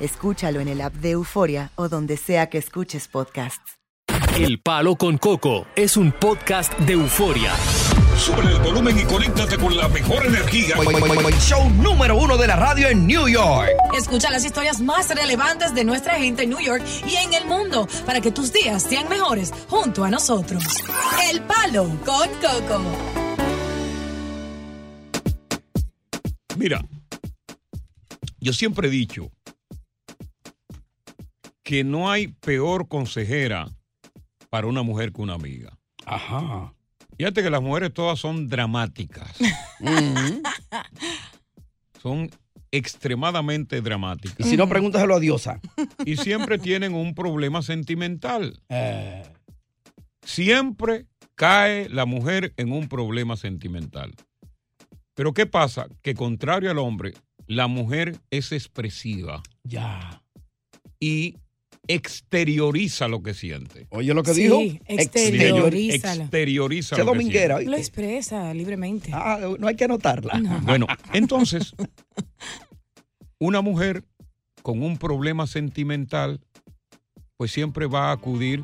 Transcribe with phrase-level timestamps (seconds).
[0.00, 3.76] Escúchalo en el app de Euforia o donde sea que escuches podcasts.
[4.38, 7.54] El Palo con Coco es un podcast de euforia.
[8.18, 10.76] Sube el volumen y conéctate con la mejor energía.
[11.40, 13.70] Show número uno de la radio en New York.
[13.96, 17.88] Escucha las historias más relevantes de nuestra gente en New York y en el mundo
[18.04, 20.62] para que tus días sean mejores junto a nosotros.
[21.30, 22.82] El Palo con Coco.
[26.56, 26.84] Mira,
[28.38, 29.30] yo siempre he dicho
[31.66, 33.68] que no hay peor consejera
[34.50, 35.76] para una mujer que una amiga.
[36.04, 36.72] Ajá.
[37.18, 39.36] Fíjate que las mujeres todas son dramáticas.
[42.00, 42.30] son
[42.70, 44.46] extremadamente dramáticas.
[44.46, 45.60] Y si no, pregúntaselo a Diosa.
[46.04, 48.60] Y siempre tienen un problema sentimental.
[48.68, 49.24] Eh,
[50.24, 54.14] Siempre cae la mujer en un problema sentimental.
[55.14, 55.88] Pero ¿qué pasa?
[56.00, 57.14] Que contrario al hombre,
[57.48, 60.22] la mujer es expresiva ya.
[61.00, 61.36] y
[61.88, 63.86] exterioriza lo que siente.
[63.90, 64.60] Oye lo que Sí, dijo.
[64.86, 66.16] Exterioriza
[66.96, 67.56] Qué lo que dominguera.
[67.56, 67.70] siente.
[67.70, 69.10] Lo expresa libremente.
[69.12, 70.40] Ah, no hay que anotarla.
[70.62, 71.74] Bueno, entonces,
[73.38, 74.04] una mujer
[74.62, 76.40] con un problema sentimental,
[77.36, 78.62] pues siempre va a acudir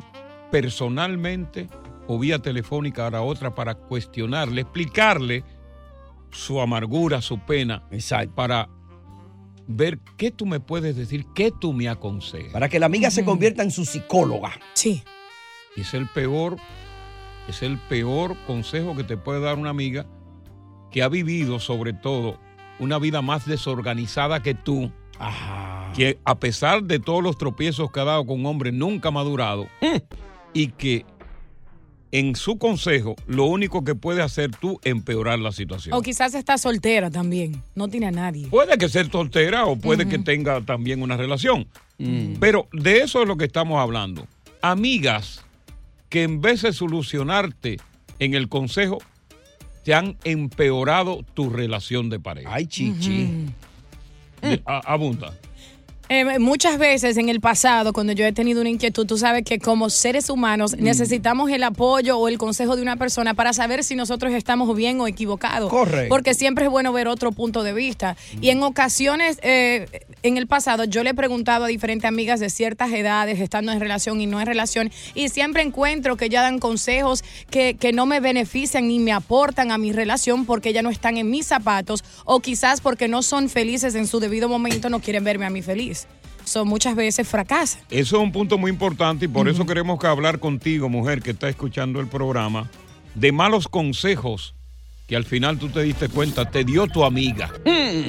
[0.50, 1.68] personalmente
[2.08, 5.44] o vía telefónica a la otra para cuestionarle, explicarle
[6.30, 8.34] su amargura, su pena, Exacto.
[8.34, 8.68] para
[9.66, 12.52] ver qué tú me puedes decir, qué tú me aconsejas.
[12.52, 14.52] Para que la amiga se convierta en su psicóloga.
[14.74, 15.02] Sí.
[15.76, 16.56] Y es el peor,
[17.48, 20.06] es el peor consejo que te puede dar una amiga
[20.90, 22.38] que ha vivido sobre todo
[22.78, 25.92] una vida más desorganizada que tú, Ajá.
[25.94, 29.12] que a pesar de todos los tropiezos que ha dado con un hombre nunca ha
[29.12, 29.68] madurado
[30.52, 31.06] y que
[32.12, 35.94] en su consejo lo único que puede hacer tú empeorar la situación.
[35.96, 37.62] O quizás está soltera también.
[37.74, 38.46] No tiene a nadie.
[38.48, 41.66] Puede que sea soltera o puede que tenga también una relación.
[42.40, 44.26] Pero de eso es lo que estamos hablando.
[44.60, 45.42] Amigas
[46.08, 47.78] que en vez de solucionarte
[48.18, 48.98] en el consejo,
[49.84, 52.50] te han empeorado tu relación de pareja.
[52.52, 53.46] Ay, chichi.
[54.42, 55.32] De- a- abunda.
[56.08, 59.58] Eh, muchas veces en el pasado, cuando yo he tenido una inquietud, tú sabes que
[59.58, 63.94] como seres humanos necesitamos el apoyo o el consejo de una persona para saber si
[63.94, 65.70] nosotros estamos bien o equivocados.
[65.70, 66.08] Correcto.
[66.08, 68.16] Porque siempre es bueno ver otro punto de vista.
[68.40, 69.86] Y en ocasiones, eh,
[70.22, 73.80] en el pasado, yo le he preguntado a diferentes amigas de ciertas edades, estando en
[73.80, 78.06] relación y no en relación, y siempre encuentro que ya dan consejos que, que no
[78.06, 82.04] me benefician ni me aportan a mi relación porque ya no están en mis zapatos
[82.24, 85.62] o quizás porque no son felices en su debido momento, no quieren verme a mí
[85.62, 86.01] feliz.
[86.44, 87.80] So, muchas veces fracasan.
[87.90, 91.30] Eso es un punto muy importante y por eso queremos que hablar contigo, mujer que
[91.30, 92.68] está escuchando el programa,
[93.14, 94.54] de malos consejos
[95.06, 97.50] que al final tú te diste cuenta te dio tu amiga.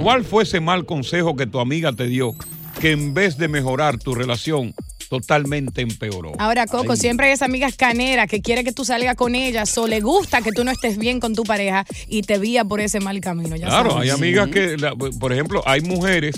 [0.02, 2.34] ¿Cuál fue ese mal consejo que tu amiga te dio
[2.80, 4.74] que en vez de mejorar tu relación
[5.10, 6.34] totalmente empeoró?
[6.40, 9.88] Ahora, Coco, siempre hay esa amiga canera que quiere que tú salgas con ella, o
[9.88, 13.00] le gusta que tú no estés bien con tu pareja y te vía por ese
[13.00, 13.56] mal camino.
[13.56, 14.06] Ya Claro, sabes.
[14.06, 16.36] hay amigas que, la- por ejemplo, hay mujeres,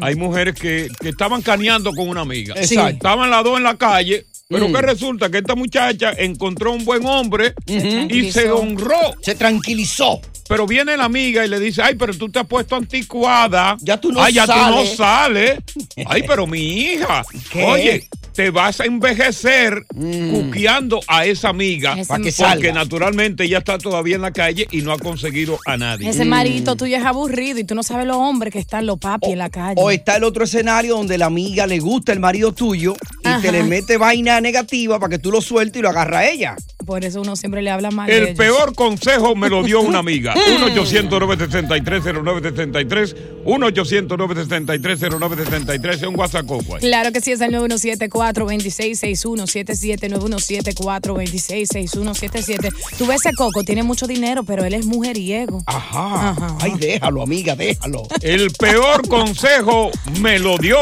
[0.00, 2.54] hay mujeres que, que estaban caneando con una amiga.
[2.56, 2.90] Exacto.
[2.94, 7.04] Estaban las dos en la calle, pero que resulta que esta muchacha encontró un buen
[7.06, 8.96] hombre y se honró.
[9.22, 10.20] Se tranquilizó.
[10.48, 13.76] Pero viene la amiga y le dice, ay, pero tú te has puesto anticuada.
[13.80, 14.90] Ya tú no Ay, ya tú sales".
[14.90, 15.58] no sales.
[16.06, 17.24] Ay, pero mi hija.
[17.50, 17.64] ¿Qué?
[17.64, 19.84] Oye, te vas a envejecer
[20.30, 21.94] cuqueando a esa amiga.
[21.94, 22.72] Ese- Pa' que porque salga.
[22.72, 26.08] naturalmente ella está todavía en la calle y no ha conseguido a nadie.
[26.08, 29.30] Ese marito tuyo es aburrido y tú no sabes los hombres que están los papi
[29.32, 29.74] en la calle.
[29.78, 32.94] O está el otro escenario donde la amiga le gusta el marido tuyo
[33.24, 33.40] y Ajá.
[33.40, 36.56] te le mete vaina negativa para que tú lo sueltes y lo agarra a ella.
[36.84, 38.36] Por eso uno siempre le habla mal de El ellos.
[38.38, 40.34] peor consejo me lo dio una amiga.
[40.34, 43.14] 1-800-963-0963.
[43.44, 45.90] 1-800-963-0963.
[45.94, 46.80] Es un WhatsApp Coco ahí.
[46.80, 52.72] Claro que sí, es el 917-426-6177, 917-426-6177.
[52.98, 55.62] Tú ves ese Coco, tiene mucho dinero, pero él es mujeriego.
[55.66, 56.30] Ajá.
[56.30, 56.56] Ajá.
[56.60, 58.02] Ay, déjalo, amiga, déjalo.
[58.22, 59.90] El peor consejo
[60.20, 60.78] me lo dio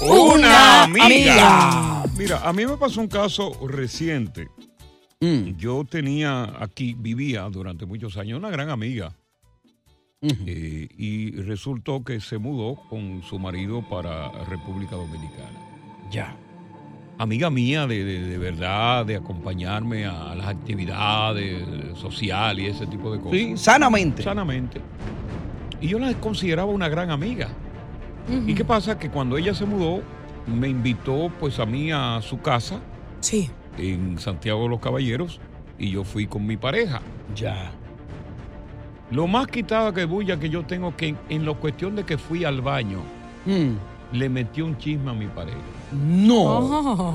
[0.00, 1.04] una, Una amiga.
[1.04, 2.04] amiga.
[2.16, 4.48] Mira, a mí me pasó un caso reciente.
[5.20, 5.56] Mm.
[5.58, 9.14] Yo tenía aquí, vivía durante muchos años, una gran amiga.
[10.22, 15.58] Eh, y resultó que se mudó con su marido para República Dominicana.
[16.10, 16.36] Ya.
[17.18, 21.64] Amiga mía de, de- de verdad, de acompañarme a las actividades
[21.98, 23.38] sociales y ese tipo de cosas.
[23.38, 24.22] Sí, sanamente.
[24.22, 24.80] Sanamente.
[25.82, 27.48] Y yo la consideraba una gran amiga.
[28.46, 28.98] ¿Y qué pasa?
[28.98, 30.02] Que cuando ella se mudó,
[30.46, 32.80] me invitó pues a mí a su casa
[33.20, 33.50] Sí.
[33.80, 35.40] En Santiago de los Caballeros
[35.78, 37.00] y yo fui con mi pareja.
[37.34, 37.72] Ya.
[39.10, 42.18] Lo más quitada que bulla que yo tengo que en, en la cuestión de que
[42.18, 43.00] fui al baño,
[43.46, 43.72] Mm.
[44.18, 45.56] le metí un chisme a mi pareja.
[45.92, 46.42] No.
[46.42, 47.14] Oh,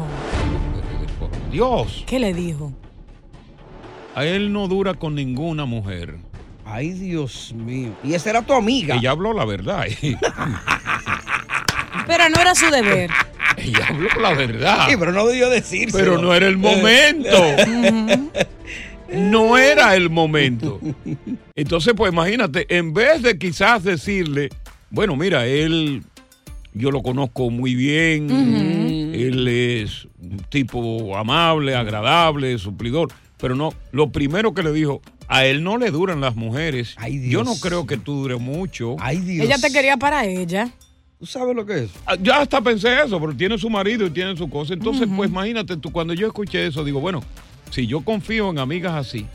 [1.20, 2.74] Por Dios, ¿Qué le dijo?
[4.16, 6.18] a él no dura con ninguna mujer.
[6.66, 7.92] Ay, Dios mío.
[8.04, 8.96] Y esa era tu amiga.
[8.96, 9.86] Ella habló la verdad.
[12.08, 13.12] Pero no era su deber.
[13.76, 14.88] Ella habló la verdad.
[14.90, 15.98] Sí, pero no debió decirse.
[15.98, 17.38] Pero no era el momento.
[19.12, 20.80] No era el momento.
[21.56, 24.50] Entonces, pues imagínate, en vez de quizás decirle,
[24.90, 26.04] bueno, mira, él,
[26.74, 28.30] yo lo conozco muy bien,
[29.14, 35.46] él es un tipo amable, agradable, suplidor, pero no, lo primero que le dijo, a
[35.46, 36.96] él no le duran las mujeres.
[36.98, 37.32] Ay, Dios.
[37.32, 38.96] Yo no creo que tú dure mucho.
[39.00, 39.46] Ay, Dios.
[39.46, 40.72] Ella te quería para ella.
[41.20, 41.92] ¿Tú sabes lo que es?
[42.06, 44.74] Ah, Ya hasta pensé eso, pero tiene su marido y tiene su cosa.
[44.74, 47.24] Entonces, pues imagínate tú, cuando yo escuché eso, digo, bueno,
[47.72, 49.26] si yo confío en amigas así,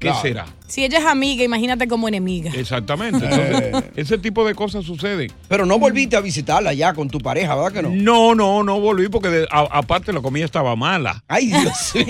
[0.00, 0.20] ¿qué Claro.
[0.22, 0.46] será?
[0.66, 2.50] Si ella es amiga, imagínate como enemiga.
[2.52, 3.24] Exactamente.
[3.24, 5.30] Entonces, ese tipo de cosas suceden.
[5.48, 7.90] Pero no volviste a visitarla ya con tu pareja, ¿verdad que no?
[7.90, 11.22] No, no, no volví porque de- a- aparte la comida estaba mala.
[11.28, 12.06] Ay, Dios mío.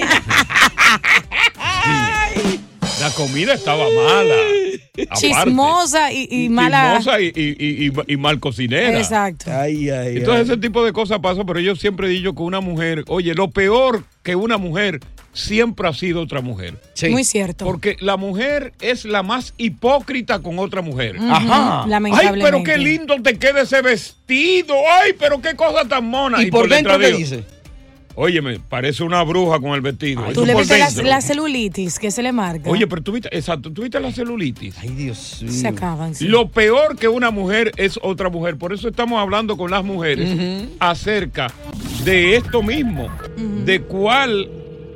[3.00, 4.34] La comida estaba mala.
[5.14, 6.96] Chismosa y, y mala.
[6.98, 8.98] Chismosa y, y- y- y- y mal cocinera.
[8.98, 9.50] Exacto.
[9.50, 10.52] Ay, ay, Entonces ay.
[10.52, 13.50] ese tipo de cosas pasa, pero yo siempre he dicho que una mujer, oye, lo
[13.50, 15.00] peor que una mujer
[15.32, 16.74] siempre ha sido otra mujer.
[16.94, 17.08] Sí.
[17.10, 17.64] Muy cierto.
[17.64, 21.16] Porque la mujer es la más hipócrita con otra mujer.
[21.16, 21.82] Ujú, Ajá.
[21.84, 22.44] Ay, Lamentablemente.
[22.44, 24.74] pero qué lindo te queda ese vestido.
[25.02, 26.40] Ay, pero qué cosa tan mona.
[26.42, 27.44] ¿Y por dentro qué dice?
[28.16, 30.24] Óyeme, parece una bruja con el vestido.
[30.26, 32.70] Ay, Tú le viste la, celulitis que se le marca.
[32.70, 34.76] Oye, pero tú viste, exacto, tú viste la celulitis.
[34.78, 35.52] Ay, Dios mío.
[35.52, 36.14] se acaban.
[36.14, 36.26] sí.
[36.26, 38.56] Lo peor que una mujer es otra mujer.
[38.56, 41.52] Por eso estamos hablando con las mujeres acerca
[42.04, 43.08] de esto mismo,
[43.64, 44.48] de cuál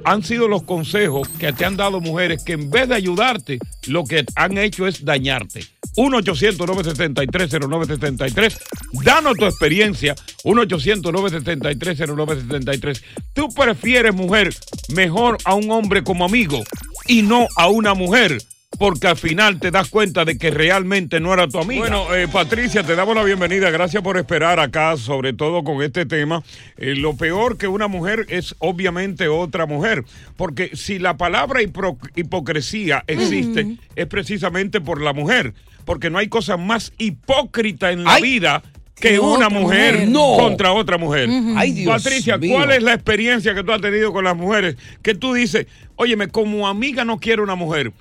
[0.09, 4.05] han sido los consejos que te han dado mujeres que en vez de ayudarte, lo
[4.05, 5.67] que han hecho es dañarte.
[5.97, 8.59] 1-800-973-0973.
[9.05, 10.15] Danos tu experiencia.
[10.45, 13.03] 1-800-973-0973.
[13.35, 14.55] Tú prefieres, mujer,
[14.95, 16.65] mejor a un hombre como amigo
[17.07, 18.39] y no a una mujer.
[18.77, 21.81] Porque al final te das cuenta de que realmente no era tu amiga.
[21.81, 23.71] Bueno, eh, Patricia, te damos la bienvenida.
[23.71, 26.43] Gracias por esperar acá, sobre todo con este tema.
[26.77, 30.05] Eh, lo peor que una mujer es obviamente otra mujer.
[30.37, 35.55] Porque si la palabra hipocresía existe, es precisamente por la mujer.
[35.87, 38.23] Porque no hay cosa más hipócrita en la Ay.
[38.23, 38.63] vida
[39.01, 40.09] que una mujer mujer.
[40.09, 40.37] No.
[40.39, 41.29] contra otra mujer.
[41.57, 42.55] Ay, Dios Patricia, mío.
[42.57, 44.77] ¿cuál es la experiencia que tú has tenido con las mujeres?
[45.03, 47.93] Que tú dices, óyeme, como amiga no quiero una mujer.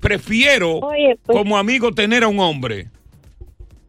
[0.00, 2.86] Prefiero Oye, pues- como amigo tener a un hombre.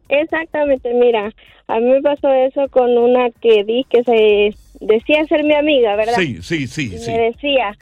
[0.08, 1.32] Exactamente, mira,
[1.68, 5.96] a mí me pasó eso con una que di que se decía ser mi amiga,
[5.96, 6.14] ¿verdad?
[6.16, 7.10] Sí, sí, sí, Y sí.
[7.10, 7.76] Me decía,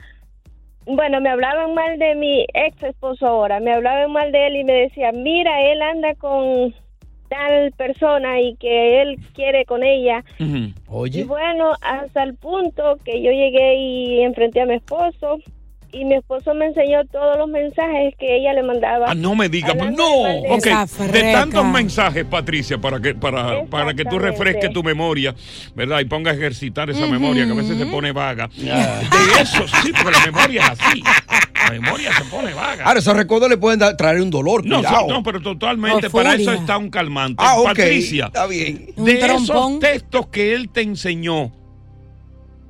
[0.87, 4.65] bueno, me hablaban mal de mi ex esposo ahora, me hablaban mal de él y
[4.65, 6.73] me decía, mira, él anda con
[7.31, 10.23] tal persona y que él quiere con ella.
[10.39, 11.25] Y Oye.
[11.25, 15.39] bueno, hasta el punto que yo llegué y enfrenté a mi esposo
[15.93, 19.07] y mi esposo me enseñó todos los mensajes que ella le mandaba.
[19.09, 20.23] Ah, no me digas, no.
[20.49, 20.67] Ok,
[21.13, 25.35] de tantos mensajes, Patricia, para que para, para que tú refresques tu memoria,
[25.75, 26.01] ¿verdad?
[26.01, 28.49] Y pongas a ejercitar esa memoria que a veces se pone vaga.
[28.57, 31.03] De eso sí, porque la memoria es así.
[31.71, 32.85] Memoria se pone vaga.
[32.85, 36.53] Ahora, esos recuerdos le pueden dar- traer un dolor, No, no, pero totalmente, para eso
[36.53, 37.43] está un calmante.
[37.45, 37.57] Ah.
[37.65, 38.93] Patricia, Está bien.
[38.97, 41.53] De esos textos que él te enseñó,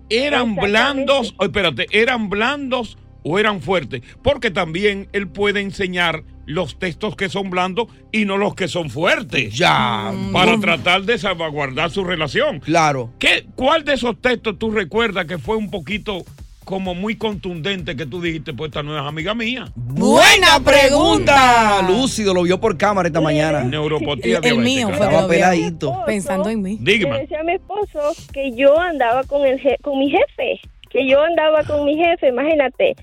[0.09, 1.35] ¿eran blandos?
[1.39, 4.03] oh, espérate, ¿eran blandos o eran fuertes?
[4.23, 8.91] Porque también él puede enseñar los textos que son blandos y no los que son
[8.91, 9.55] fuertes.
[9.55, 10.13] Ya.
[10.33, 10.61] Para Mm.
[10.61, 12.59] tratar de salvaguardar su relación.
[12.61, 13.13] Claro.
[13.21, 16.25] ¿Qué, ¿Cuál de esos textos tú recuerdas que fue un poquito
[16.65, 19.67] como muy contundente que tú dijiste, pues esta no es amiga mía.
[19.75, 21.83] Buena pregunta.
[21.89, 23.63] Lúcido lo vio por cámara esta mañana.
[23.65, 26.03] Neuropatía El, el mío fue Estaba peladito.
[26.07, 26.79] Pensando en mí.
[26.83, 27.21] Le Dígame.
[27.21, 28.01] decía a mi esposo
[28.33, 32.29] que yo andaba con el je- con mi jefe, que yo andaba con mi jefe,
[32.29, 32.95] imagínate.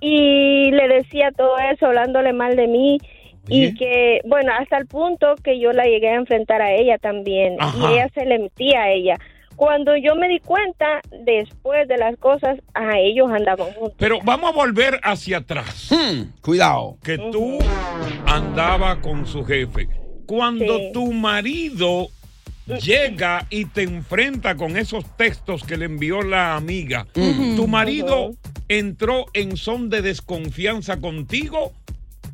[0.00, 2.98] Y le decía todo eso, hablándole mal de mí.
[3.48, 7.54] Y que, bueno, hasta el punto que yo la llegué a enfrentar a ella también.
[7.60, 7.78] Ajá.
[7.78, 9.14] Y ella se le metía a ella.
[9.56, 13.94] Cuando yo me di cuenta, después de las cosas, a ellos andaban juntos.
[13.98, 15.88] Pero vamos a volver hacia atrás.
[15.90, 16.98] Hmm, cuidado.
[17.02, 17.58] Que tú
[18.26, 19.88] andabas con su jefe.
[20.26, 20.90] Cuando Sí.
[20.92, 22.08] tu marido
[22.82, 28.32] llega y te enfrenta con esos textos que le envió la amiga, ¿tu marido
[28.68, 31.72] entró en son de desconfianza contigo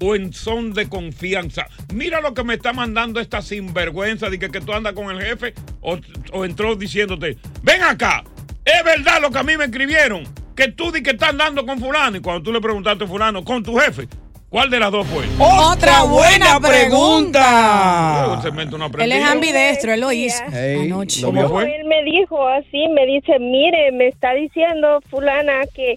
[0.02, 1.66] o en son de confianza?
[1.94, 5.23] Mira lo que me está mandando esta sinvergüenza de que, que tú andas con el
[5.25, 5.99] jefe o,
[6.32, 8.25] o entró diciéndote, ven acá,
[8.64, 10.25] es verdad lo que a mí me escribieron,
[10.56, 13.44] que tú di que estás andando con fulano y cuando tú le preguntaste a fulano,
[13.44, 14.09] con tu jefe,
[14.49, 15.25] ¿cuál de las dos fue?
[15.38, 18.40] Otra buena pregunta.
[18.42, 21.21] Oh, Él es ambidestro, él lo hizo Ey, anoche.
[21.23, 21.49] lo ¿Cómo vio.
[21.50, 21.64] fue?
[21.76, 25.94] Él me dijo así, me dice, mire, me está diciendo fulana que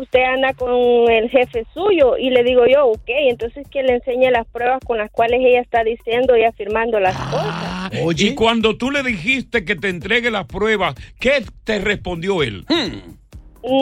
[0.00, 0.70] usted anda con
[1.10, 4.98] el jefe suyo y le digo yo, ok, entonces que le enseñe las pruebas con
[4.98, 7.44] las cuales ella está diciendo y afirmando las cosas.
[7.48, 8.26] Ah, Oye.
[8.28, 12.64] Y cuando tú le dijiste que te entregue las pruebas, ¿qué te respondió él?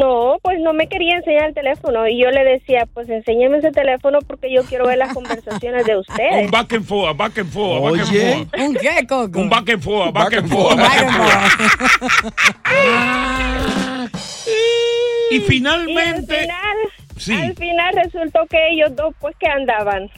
[0.00, 3.70] No, pues no me quería enseñar el teléfono y yo le decía, pues enséñeme ese
[3.73, 6.50] teléfono porque yo quiero ver las conversaciones de Un ustedes.
[6.50, 8.61] back and forth, back and forth, back and forth.
[8.61, 9.38] ¿Un qué, Coco?
[9.38, 10.76] Un back and forth, back, Back and and forth.
[10.76, 11.12] back and
[12.32, 13.52] forth.
[15.30, 16.76] Y Y al finalmente, final,
[17.16, 17.33] Sí.
[17.33, 20.11] al final resultó que ellos dos pues que andaban.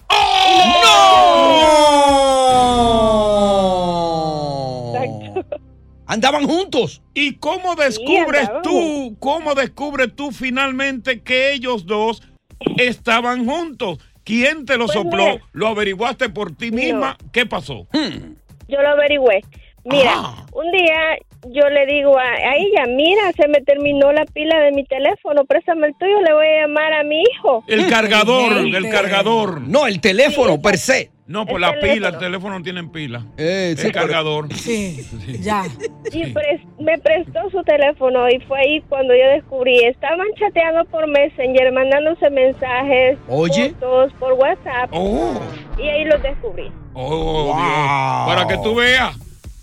[3.98, 4.92] ¡No!
[4.94, 5.58] Exacto.
[6.06, 7.02] Andaban juntos.
[7.14, 8.62] ¿y cómo descubres andaban.
[8.62, 12.22] tú, cómo descubres tú finalmente que ellos dos
[12.76, 13.98] estaban juntos?
[14.24, 15.24] ¿Quién te lo Pues sopló?
[15.24, 15.42] mira.
[15.52, 17.16] ¿Lo averiguaste por ti misma?
[17.32, 17.86] ¿Qué pasó?
[18.68, 19.40] Yo lo averigüé.
[19.84, 20.46] Mira, Ah.
[20.52, 21.18] un día
[21.50, 25.44] yo le digo a, a ella, mira, se me terminó la pila de mi teléfono,
[25.44, 27.64] préstame el tuyo, le voy a llamar a mi hijo.
[27.68, 29.60] El cargador, el cargador.
[29.62, 31.10] No, el teléfono per se.
[31.26, 32.58] No, por El la pila, el teléfono.
[32.58, 33.22] no tiene pila.
[33.36, 34.50] Eh, sí, el cargador.
[34.54, 35.06] Sí,
[35.42, 35.62] ya.
[36.10, 41.06] Y pres- me prestó su teléfono y fue ahí cuando yo descubrí, estaban chateando por
[41.06, 43.70] Messenger, mandándose mensajes, Oye.
[43.78, 45.38] fotos por WhatsApp Oh,
[45.78, 46.72] y ahí los descubrí.
[46.94, 47.56] oh, Wow.
[47.56, 48.26] Dios.
[48.26, 49.16] Para que tú veas.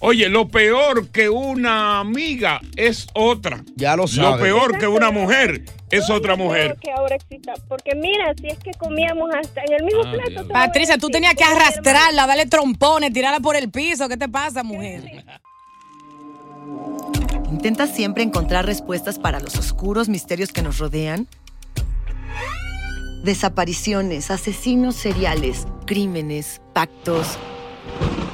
[0.07, 3.63] Oye, lo peor que una amiga es otra.
[3.75, 4.39] Ya lo Lo sabes.
[4.41, 6.77] peor que una mujer es No, otra mujer.
[6.79, 10.47] que ahora exista, porque mira, si es que comíamos hasta en el mismo Ah, plato.
[10.49, 14.07] Patricia, tú tenías que arrastrarla, darle trompones, tirarla por el piso.
[14.07, 15.25] ¿Qué te pasa, mujer?
[17.51, 21.27] ¿Intentas siempre encontrar respuestas para los oscuros misterios que nos rodean?
[23.23, 27.39] Desapariciones, asesinos seriales, crímenes, pactos.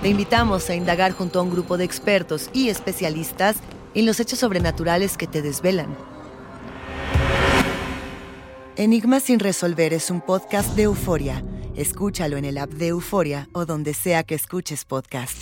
[0.02, 3.58] Te invitamos a indagar junto a un grupo de expertos y especialistas
[3.94, 5.96] en los hechos sobrenaturales que te desvelan.
[8.78, 11.44] Enigma sin resolver es un podcast de euforia.
[11.76, 15.38] Escúchalo en el app de Euforia o donde sea que escuches podcast.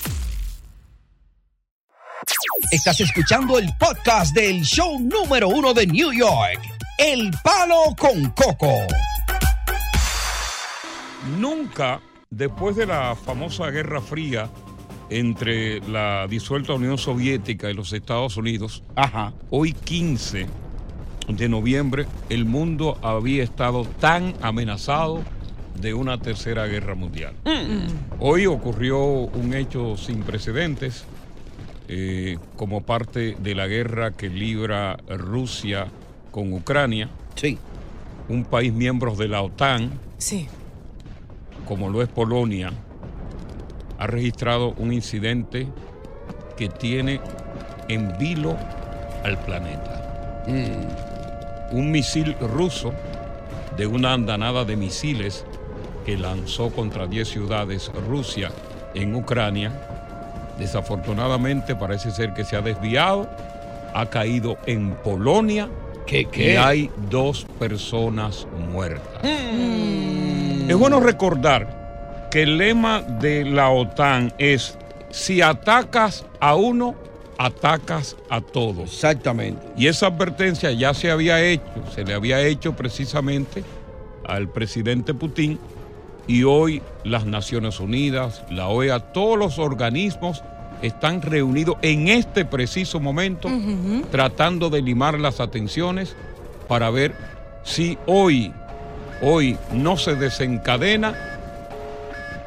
[2.71, 6.59] Estás escuchando el podcast del show número uno de New York.
[6.97, 8.73] El Palo con Coco.
[11.37, 14.49] Nunca, después de la famosa Guerra Fría
[15.09, 19.33] entre la disuelta Unión Soviética y los Estados Unidos, Ajá.
[19.49, 20.45] hoy 15
[21.27, 25.21] de noviembre, el mundo había estado tan amenazado
[25.79, 27.33] de una tercera guerra mundial.
[28.19, 31.05] Hoy ocurrió un hecho sin precedentes
[31.87, 35.87] eh, como parte de la guerra que libra Rusia
[36.31, 37.57] con Ucrania, Sí.
[38.27, 40.47] un país miembro de la OTAN, Sí.
[41.69, 42.71] Como lo es Polonia,
[43.99, 45.67] ha registrado un incidente
[46.57, 47.21] que tiene
[47.87, 48.57] en vilo
[49.23, 50.43] al planeta.
[51.71, 52.91] Un misil ruso
[53.77, 55.45] de una andanada de misiles
[56.07, 58.49] que lanzó contra 10 ciudades Rusia
[58.95, 59.71] en Ucrania,
[60.57, 63.29] desafortunadamente parece ser que se ha desviado,
[63.93, 65.69] ha caído en Polonia
[66.07, 69.21] ¿Qué, y hay dos personas muertas.
[70.69, 74.77] Es bueno recordar que el lema de la OTAN es,
[75.09, 76.93] si atacas a uno,
[77.39, 78.93] atacas a todos.
[78.93, 79.65] Exactamente.
[79.75, 81.63] Y esa advertencia ya se había hecho,
[81.95, 83.63] se le había hecho precisamente
[84.27, 85.57] al presidente Putin
[86.27, 90.43] y hoy las Naciones Unidas, la OEA, todos los organismos
[90.83, 93.49] están reunidos en este preciso momento
[94.11, 96.15] tratando de limar las atenciones
[96.67, 97.15] para ver
[97.63, 98.53] si hoy,
[99.21, 101.15] hoy no se desencadena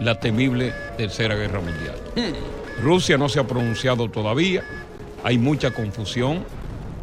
[0.01, 1.97] la temible Tercera Guerra Mundial.
[2.83, 4.63] Rusia no se ha pronunciado todavía,
[5.23, 6.45] hay mucha confusión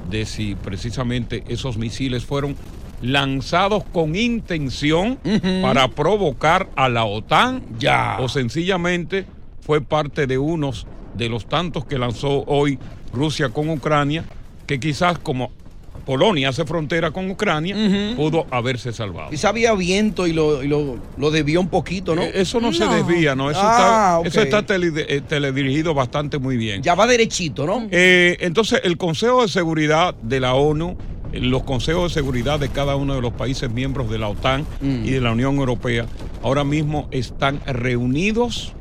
[0.09, 2.55] de si precisamente esos misiles fueron
[3.01, 5.17] lanzados con intención
[5.61, 8.17] para provocar a la OTAN Ya.
[8.19, 9.25] o sencillamente
[9.61, 12.77] fue parte de unos de los tantos que lanzó hoy
[13.13, 14.25] Rusia con Ucrania,
[14.67, 15.51] que quizás como
[15.99, 17.75] Polonia hace frontera con Ucrania,
[18.15, 19.29] pudo haberse salvado.
[19.29, 22.23] Quizá había viento y lo, y lo, lo desvió un poquito, ¿no?
[22.23, 23.51] Eh, Eso no, se desvía, ¿no?
[23.51, 26.81] Eso Ah, está, eso está tele- eh, teledirigido bastante muy bien.
[26.81, 27.87] Ya va derechito, ¿no?
[27.91, 30.97] Eh, entonces, el Consejo de Seguridad de la ONU,
[31.31, 35.05] los consejos de seguridad de cada uno de los países miembros de la OTAN Mm.
[35.05, 36.07] y de la Unión Europea,
[36.41, 38.73] ahora mismo están reunidos,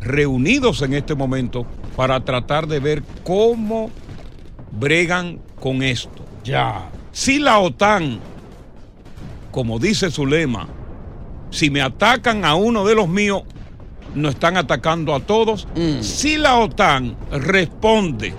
[0.00, 1.66] reunidos en este momento
[1.96, 3.90] para tratar de ver cómo
[4.72, 6.22] bregan con esto.
[6.44, 6.90] Ya.
[7.10, 8.20] Si la OTAN,
[9.50, 10.68] como dice su lema,
[11.50, 13.44] si me atacan a uno de los míos,
[14.14, 15.66] no están atacando a todos.
[15.74, 16.02] Mm.
[16.02, 18.34] Si la OTAN responde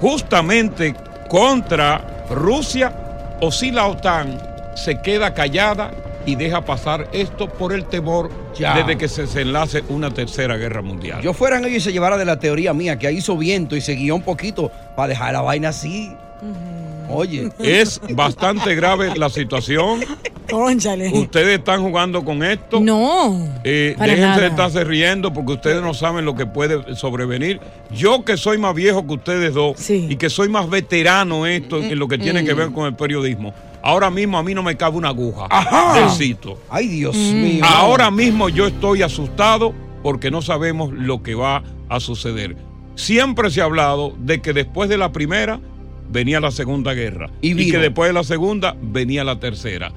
[0.00, 0.94] justamente
[1.28, 4.40] contra Rusia o si la OTAN
[4.76, 5.90] se queda callada
[6.30, 8.74] y deja pasar esto por el temor Ya.
[8.74, 11.20] desde que se desenlace una tercera guerra mundial.
[11.22, 13.80] Yo fueran ellos y se llevara de la teoría mía, que ahí hizo viento y
[13.80, 16.12] se guió un poquito para dejar la vaina así.
[17.08, 17.50] Oye.
[17.58, 20.00] Es bastante grave la situación.
[20.50, 21.10] Cónchale.
[21.12, 22.80] Ustedes están jugando con esto.
[22.80, 23.48] No.
[23.64, 27.60] Eh, para déjense de estarse riendo porque ustedes no saben lo que puede sobrevenir.
[27.90, 30.06] Yo que soy más viejo que ustedes dos Sí.
[30.10, 33.52] y que soy más veterano esto, en lo que tiene que ver con el periodismo,
[33.82, 36.00] ahora mismo a mí no me cabe una aguja Ajá.
[36.00, 36.58] del sitio.
[36.68, 37.64] Ay, Dios mío.
[37.64, 42.56] Ahora mismo yo estoy asustado porque no sabemos lo que va a suceder.
[42.94, 45.60] Siempre se ha hablado de que después de la primera
[46.10, 49.92] venía la segunda guerra Y que después de la segunda venía la tercera.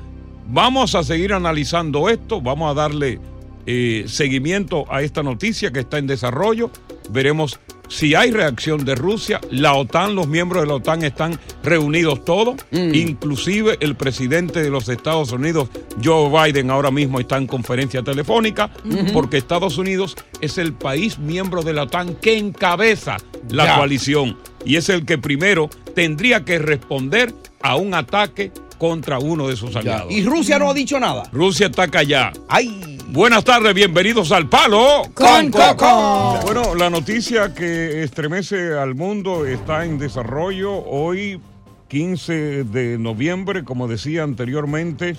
[0.47, 3.19] Vamos a seguir analizando esto, vamos a darle
[3.65, 6.69] eh, seguimiento a esta noticia que está en desarrollo.
[7.09, 9.39] Veremos si hay reacción de Rusia.
[9.51, 14.89] La OTAN, los miembros de la OTAN están reunidos todos, inclusive el presidente de los
[14.89, 15.69] Estados Unidos,
[16.03, 18.69] Joe Biden, ahora mismo está en conferencia telefónica,
[19.13, 23.17] porque Estados Unidos es el país miembro de la OTAN que encabeza
[23.49, 23.75] la Ya.
[23.77, 29.55] coalición y es el que primero tendría que responder a un ataque contra uno de
[29.55, 29.79] sus Ya.
[29.79, 30.11] aliados.
[30.11, 31.23] Y Rusia no ha dicho nada.
[31.31, 32.33] Rusia está callada.
[32.49, 32.97] Ay.
[33.13, 35.03] Buenas tardes, bienvenidos al Palo.
[35.13, 36.39] Con Coco.
[36.41, 41.39] Bueno, la noticia que estremece al mundo está en desarrollo hoy,
[41.89, 45.15] 15 de noviembre, como decía anteriormente,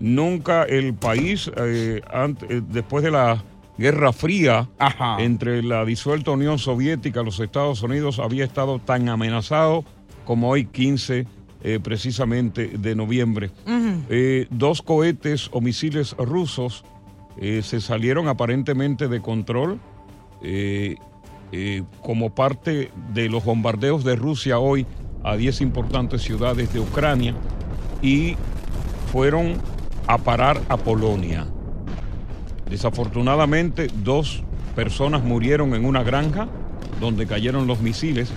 [0.00, 3.44] nunca el país, eh, eh, después de la
[3.78, 5.18] Guerra Fría Ajá.
[5.20, 9.84] entre la disuelta Unión Soviética y los Estados Unidos, había estado tan amenazado
[10.24, 11.28] como hoy, 15
[11.62, 13.50] eh, precisamente de noviembre.
[14.08, 16.84] Eh, dos cohetes o misiles rusos
[17.38, 19.78] eh, se salieron aparentemente de control
[20.42, 20.96] eh,
[21.52, 24.86] eh, como parte de los bombardeos de Rusia hoy
[25.22, 27.34] a 10 importantes ciudades de Ucrania
[28.00, 28.36] y
[29.12, 29.54] fueron
[30.06, 31.46] a parar a Polonia.
[32.70, 34.42] Desafortunadamente, dos
[34.74, 36.48] personas murieron en una granja
[37.00, 38.30] donde cayeron los misiles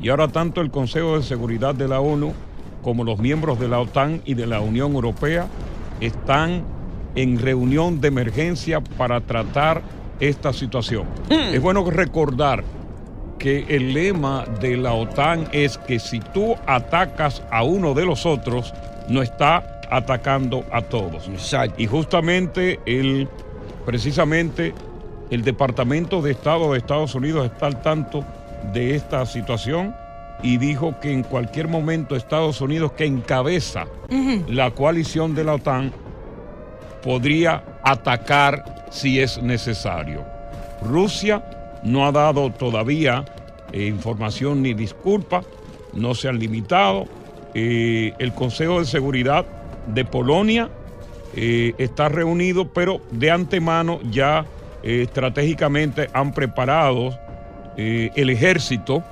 [0.00, 2.32] y ahora tanto el Consejo de Seguridad de la ONU
[2.82, 5.46] como los miembros de la OTAN y de la Unión Europea
[6.00, 6.64] están
[7.14, 9.82] en reunión de emergencia para tratar
[10.20, 11.06] esta situación.
[11.28, 12.62] Es bueno recordar
[13.38, 18.26] que el lema de la OTAN es que si tú atacas a uno de los
[18.26, 18.74] otros,
[19.08, 21.26] no está atacando a todos.
[21.28, 21.74] Exacto.
[21.78, 23.28] Y justamente el,
[23.86, 24.74] precisamente
[25.30, 28.24] el Departamento de Estado de Estados Unidos está al tanto
[28.72, 29.94] de esta situación
[30.42, 33.86] y dijo que en cualquier momento Estados Unidos, que encabeza
[34.48, 35.92] la coalición de la OTAN,
[37.02, 40.24] podría atacar si es necesario.
[40.82, 41.42] Rusia
[41.82, 43.24] no ha dado todavía
[43.72, 45.42] eh, información ni disculpa,
[45.92, 47.06] no se han limitado.
[47.54, 49.44] Eh, el Consejo de Seguridad
[49.86, 50.68] de Polonia
[51.34, 54.46] eh, está reunido, pero de antemano ya
[54.82, 57.18] estratégicamente han preparado
[57.76, 59.02] el ejército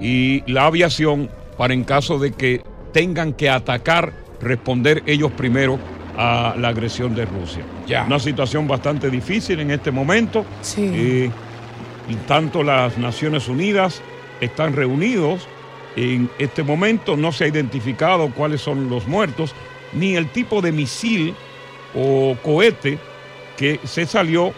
[0.00, 2.62] y la aviación para en caso de que
[2.92, 5.78] tengan que atacar, responder ellos primero
[6.16, 7.64] a la agresión de Rusia.
[7.86, 8.04] Ya.
[8.04, 10.44] Una situación bastante difícil en este momento.
[10.60, 10.90] Sí.
[10.94, 11.30] Eh,
[12.08, 14.02] y tanto las Naciones Unidas
[14.40, 15.48] están reunidos
[15.96, 17.16] en este momento.
[17.16, 19.54] No se ha identificado cuáles son los muertos,
[19.92, 21.34] ni el tipo de misil
[21.94, 22.98] o cohete
[23.56, 24.52] que se salió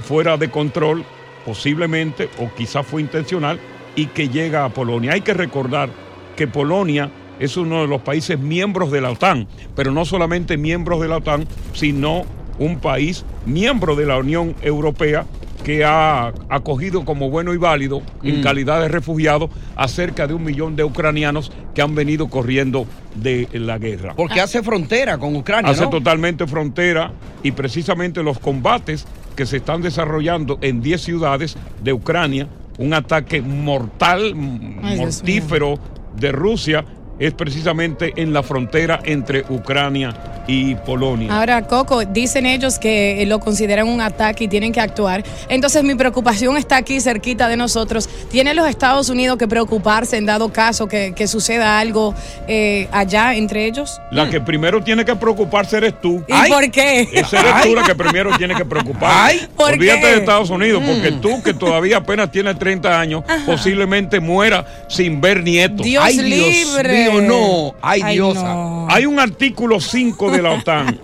[0.00, 1.04] fuera de control,
[1.44, 3.60] posiblemente, o quizá fue intencional,
[3.94, 5.12] y que llega a Polonia.
[5.12, 5.90] Hay que recordar
[6.36, 11.00] que Polonia es uno de los países miembros de la OTAN, pero no solamente miembros
[11.00, 12.24] de la OTAN, sino
[12.58, 15.24] un país miembro de la Unión Europea
[15.64, 18.42] que ha acogido como bueno y válido en Mm.
[18.42, 23.48] calidad de refugiados a cerca de un millón de ucranianos que han venido corriendo de
[23.52, 24.14] la guerra.
[24.16, 25.90] Porque hace frontera con Ucrania, Hace ¿no?
[25.90, 32.48] totalmente frontera y precisamente los combates que se están desarrollando en 10 ciudades de Ucrania,
[32.78, 34.34] un ataque mortal,
[34.82, 35.78] Ay, mortífero
[36.16, 36.84] de Rusia,
[37.18, 40.14] es precisamente en la frontera entre Ucrania
[40.46, 41.36] y Polonia.
[41.36, 45.22] Ahora, Coco, dicen ellos que eh, lo consideran un ataque y tienen que actuar.
[45.48, 48.08] Entonces, mi preocupación está aquí cerquita de nosotros.
[48.30, 52.14] ¿Tienen los Estados Unidos que preocuparse en dado caso que, que suceda algo
[52.46, 54.00] eh, allá entre ellos?
[54.10, 56.24] La que primero tiene que preocuparse eres tú.
[56.26, 57.06] ¿Y por qué?
[57.12, 59.32] Esa eres tú la que primero tiene que preocupar.
[59.54, 60.06] ¿Por Olvídate qué?
[60.06, 61.20] de Estados Unidos, porque Mm.
[61.20, 65.84] tú, que todavía apenas tienes 30 años, posiblemente muera sin ver nietos.
[65.84, 67.07] Dios Ay, Dios libre.
[67.12, 67.74] Mío, no.
[67.82, 68.54] Ay, Ay, diosa.
[68.54, 68.86] no.
[68.90, 71.00] Hay un artículo 5 de la OTAN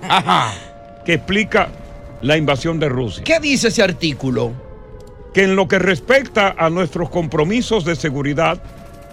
[1.04, 1.68] que explica
[2.22, 3.24] la invasión de Rusia.
[3.24, 4.52] ¿Qué dice ese artículo?
[5.32, 8.62] Que en lo que respecta a nuestros compromisos de seguridad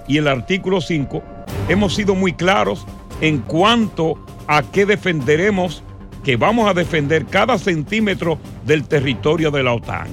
[0.08, 1.22] y el artículo 5,
[1.68, 2.86] hemos sido muy claros
[3.22, 5.84] en cuanto a que defenderemos,
[6.24, 10.08] que vamos a defender cada centímetro del territorio de la OTAN.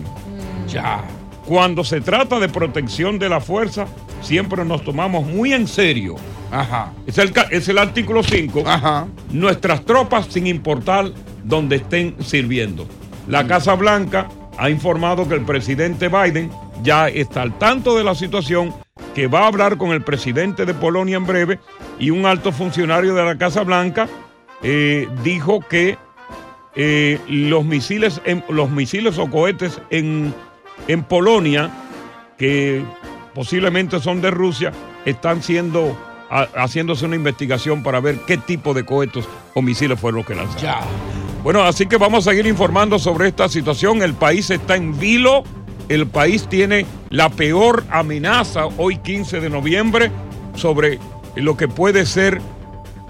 [0.68, 1.02] Ya.
[1.46, 3.86] Cuando se trata de protección de la fuerza,
[4.20, 6.16] siempre nos tomamos muy en serio.
[6.50, 6.92] Ajá.
[7.06, 8.64] Es el, es el artículo 5.
[9.30, 11.10] Nuestras tropas, sin importar
[11.44, 12.86] donde estén sirviendo.
[13.26, 16.50] La Casa Blanca ha informado que el presidente Biden
[16.82, 18.74] ya está al tanto de la situación,
[19.14, 21.58] que va a hablar con el presidente de Polonia en breve
[21.98, 24.08] y un alto funcionario de la Casa Blanca
[24.62, 25.98] eh, dijo que
[26.74, 30.32] eh, los misiles, en- los misiles o cohetes en,
[30.86, 31.70] en Polonia,
[32.36, 32.84] que
[33.34, 34.72] posiblemente son de Rusia,
[35.04, 35.96] están siendo
[36.30, 40.62] haciéndose una investigación para ver qué tipo de cohetes o misiles fueron los que lanzaron.
[40.62, 40.80] Ya.
[41.42, 44.02] Bueno, así que vamos a seguir informando sobre esta situación.
[44.02, 45.44] El país está en vilo.
[45.88, 50.10] El país tiene la peor amenaza hoy 15 de noviembre
[50.54, 50.98] sobre
[51.36, 52.42] lo que puede ser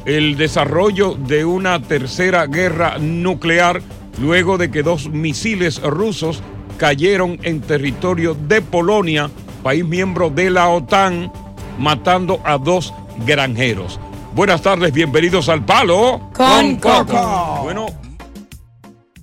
[0.05, 3.83] el desarrollo de una tercera guerra nuclear
[4.21, 6.43] luego de que dos misiles rusos
[6.77, 9.31] cayeron en territorio de Polonia,
[9.63, 11.33] país miembro de la OTAN,
[11.79, 12.95] matando a dos
[13.27, 13.99] granjeros.
[14.35, 17.61] Buenas tardes, bienvenidos al Palo Con Coco.
[17.63, 17.87] Bueno,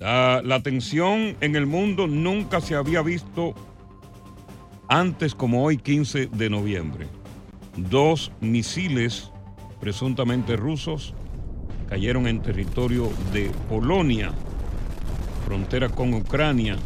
[0.00, 3.54] la, la tensión en el mundo nunca se había visto
[4.88, 7.06] antes como hoy 15 de noviembre.
[7.76, 9.30] Dos misiles
[9.80, 11.14] presuntamente rusos
[11.88, 14.32] cayeron en territorio de Polonia,
[15.44, 16.76] frontera con Ucrania,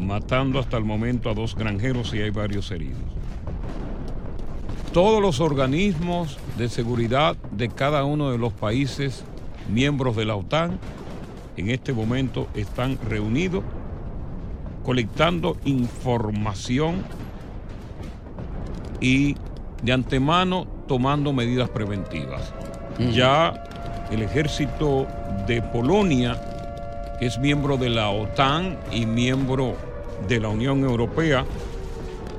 [0.00, 3.15] matando hasta el momento a dos granjeros y hay varios heridos.
[4.96, 9.24] Todos los organismos de seguridad de cada uno de los países
[9.68, 10.78] miembros de la OTAN
[11.58, 13.62] en este momento están reunidos
[14.86, 17.04] colectando información
[18.98, 19.36] y
[19.82, 22.54] de antemano tomando medidas preventivas.
[23.12, 23.52] Ya
[24.10, 25.06] el ejército
[25.46, 26.40] de Polonia,
[27.18, 29.76] que es miembro de la OTAN y miembro
[30.26, 31.44] de la Unión Europea,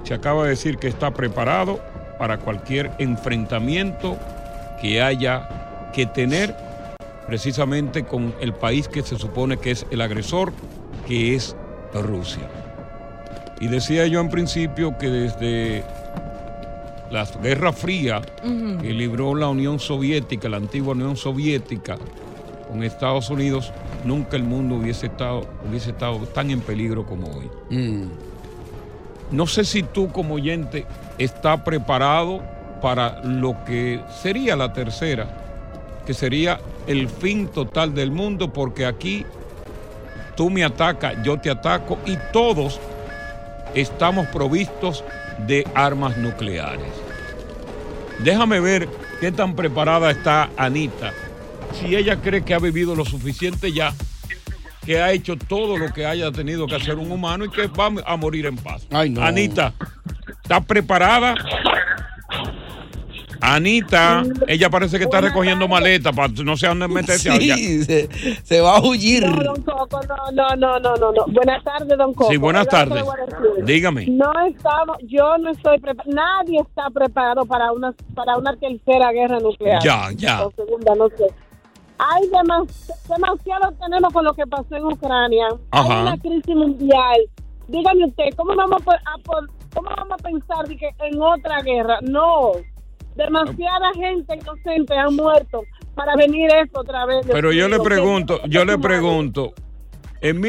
[0.05, 4.17] se acaba de decir que está preparado para cualquier enfrentamiento
[4.81, 6.55] que haya que tener
[7.25, 10.53] precisamente con el país que se supone que es el agresor,
[11.07, 11.55] que es
[11.93, 12.47] Rusia.
[13.59, 15.83] Y decía yo en principio que desde
[17.09, 18.21] la Guerra Fría
[18.81, 21.97] que libró la Unión Soviética, la antigua Unión Soviética,
[22.67, 23.71] con Estados Unidos,
[24.03, 27.49] nunca el mundo hubiese estado, hubiese estado tan en peligro como hoy.
[29.31, 30.85] No sé si tú como oyente
[31.17, 32.43] está preparado
[32.81, 35.27] para lo que sería la tercera,
[36.05, 39.25] que sería el fin total del mundo, porque aquí
[40.35, 42.79] tú me atacas, yo te ataco y todos
[43.73, 45.03] estamos provistos
[45.47, 46.93] de armas nucleares.
[48.19, 48.87] Déjame ver
[49.19, 51.13] qué tan preparada está Anita,
[51.73, 53.93] si ella cree que ha vivido lo suficiente ya,
[54.85, 57.91] que ha hecho todo lo que haya tenido que hacer un humano y que va
[58.05, 58.87] a morir en paz.
[58.89, 59.21] no.
[59.21, 59.73] Anita,
[60.47, 61.35] ¿estás preparada?
[63.39, 67.55] Anita, ella parece que está recogiendo maletas para no sé dónde meterse allá.
[67.55, 68.09] Sí, se,
[68.43, 69.27] se va a huir.
[69.27, 71.25] No, don Coco, no, no, no, no, no, no.
[71.27, 72.31] Buenas tardes, don Coco.
[72.31, 73.03] Sí, buenas tardes.
[73.63, 74.07] Dígame.
[74.07, 79.39] No estamos, yo no estoy preparado, nadie está preparado para una, para una tercera guerra
[79.39, 79.83] nuclear.
[79.83, 80.43] Ya, ya.
[80.47, 81.25] O segunda, no sé.
[81.99, 85.47] Hay demas- demasiado tenemos con lo que pasó en Ucrania.
[85.71, 85.93] Ajá.
[85.95, 87.17] Hay una crisis mundial.
[87.67, 91.21] Dígame usted, ¿cómo vamos a, po- a po- cómo vamos a pensar de que en
[91.21, 91.99] otra guerra?
[92.01, 92.51] No.
[93.15, 95.63] Demasiada gente inocente ha muerto
[95.95, 97.25] para venir esto otra vez.
[97.31, 99.53] Pero yo le pregunto, ¿qué- yo le pregunto,
[100.21, 100.39] en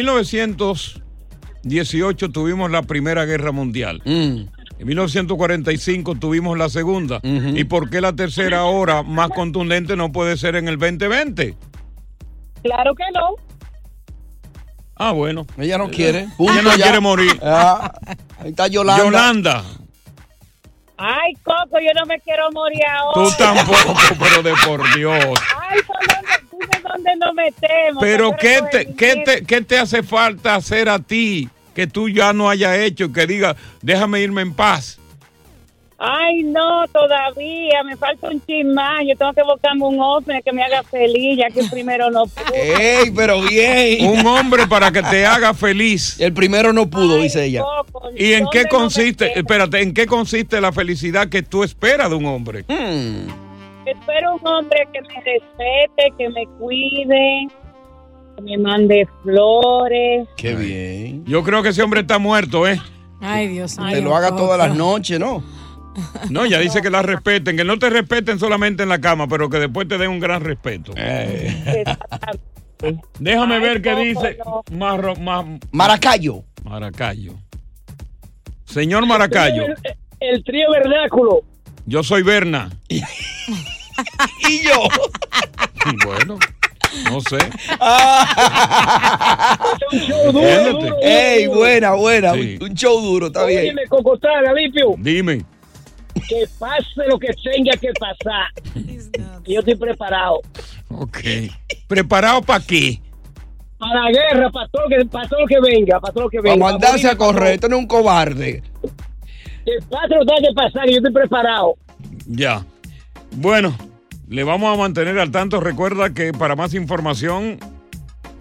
[1.62, 4.03] 1918 tuvimos la Primera Guerra Mundial.
[4.05, 4.41] Mm.
[4.81, 7.21] En 1945 tuvimos la segunda.
[7.25, 11.57] ¿Y por qué la tercera ahora más contundente no puede ser en el 2020?
[12.62, 13.35] Claro que no.
[14.98, 15.46] Ah, bueno.
[15.56, 16.28] Ella no quiere.
[16.38, 16.84] Ella no ya.
[16.84, 17.38] quiere morir.
[17.42, 17.92] Ah,
[18.40, 19.04] ahí está Yolanda.
[19.04, 19.64] Yolanda,
[21.00, 23.14] Ay, Coco, yo no me quiero morir ahora.
[23.30, 25.38] tú tampoco, pero de por Dios.
[25.70, 28.00] Ay, ¿por dónde, dime dónde nos metemos?
[28.02, 32.08] Pero Que ¿qué te, qué, te, ¿qué te hace falta hacer a ti que tú
[32.08, 33.12] ya no hayas hecho?
[33.12, 34.98] Que diga, déjame irme en paz.
[36.00, 39.00] Ay, no, todavía, me falta un chin más.
[39.04, 42.24] Yo tengo que buscarme un hombre que me haga feliz, ya que el primero no
[42.26, 42.54] pudo.
[42.54, 44.06] ¡Ey, pero bien!
[44.06, 46.20] Un hombre para que te haga feliz.
[46.20, 47.64] El primero no pudo, Ay, dice ella.
[48.16, 49.42] ¿Y en ¿dónde qué consiste, metemos?
[49.42, 52.64] espérate, en qué consiste la felicidad que tú esperas de un hombre?
[52.68, 53.28] Hmm.
[53.84, 57.48] Espero un hombre que me respete, que me cuide,
[58.37, 60.28] que me mande flores.
[60.37, 61.24] Qué bien.
[61.24, 62.80] Yo creo que ese hombre está muerto, ¿eh?
[63.20, 63.90] Ay, Dios mío.
[63.90, 65.58] Te lo haga todas las noches, ¿no?
[66.30, 69.48] No, ya dice que la respeten, que no te respeten solamente en la cama, pero
[69.50, 70.92] que después te den un gran respeto.
[70.96, 71.84] Eh.
[73.18, 74.62] Déjame Ay, ver qué dice no.
[74.72, 76.44] Marro- Ma- Maracayo.
[76.64, 77.32] Maracayo.
[78.64, 79.76] Señor Maracayo, El,
[80.20, 81.40] el trío vernáculo.
[81.87, 82.70] yo soy Berna.
[82.88, 84.82] Y yo.
[86.04, 86.38] Bueno,
[87.11, 87.38] no sé.
[89.90, 90.72] Un show duro, Entiéndete.
[90.72, 92.32] duro, duro, ¡Ey, buena, buena!
[92.34, 92.58] Sí.
[92.61, 93.61] Un show duro, está bien.
[93.61, 94.94] Óyeme, Cocotana, limpio.
[94.98, 95.44] Dime.
[96.29, 98.53] Que pase lo que tenga que pasar.
[99.47, 100.41] Yo estoy preparado.
[100.91, 101.19] Ok.
[101.87, 103.01] ¿Preparado para qué?
[103.79, 106.31] Para la guerra, para todo, lo que, para todo lo que venga, para todo lo
[106.31, 106.57] que venga.
[106.57, 107.55] Vamos a andarse a para correr.
[107.55, 108.62] Esto no es un cobarde.
[109.64, 111.75] Que pase lo que tenga que pasar, yo estoy preparado.
[112.27, 112.64] Ya.
[113.33, 113.75] Bueno,
[114.29, 115.61] le vamos a mantener al tanto.
[115.61, 117.59] Recuerda que para más información,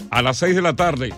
[0.09, 1.13] a las 6 de la tarde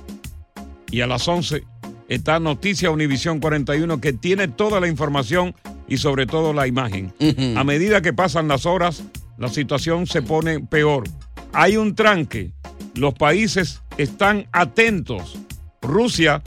[0.92, 1.64] y a las 11
[2.08, 5.56] está Noticia Univisión 41 que tiene toda la información
[5.90, 7.14] y sobre todo la imagen.
[7.58, 9.04] A medida que pasan las horas,
[9.38, 11.04] la situación se pone peor.
[11.52, 12.52] Hay un tranque.
[12.94, 15.38] Los países están atentos.
[15.82, 16.42] Rusia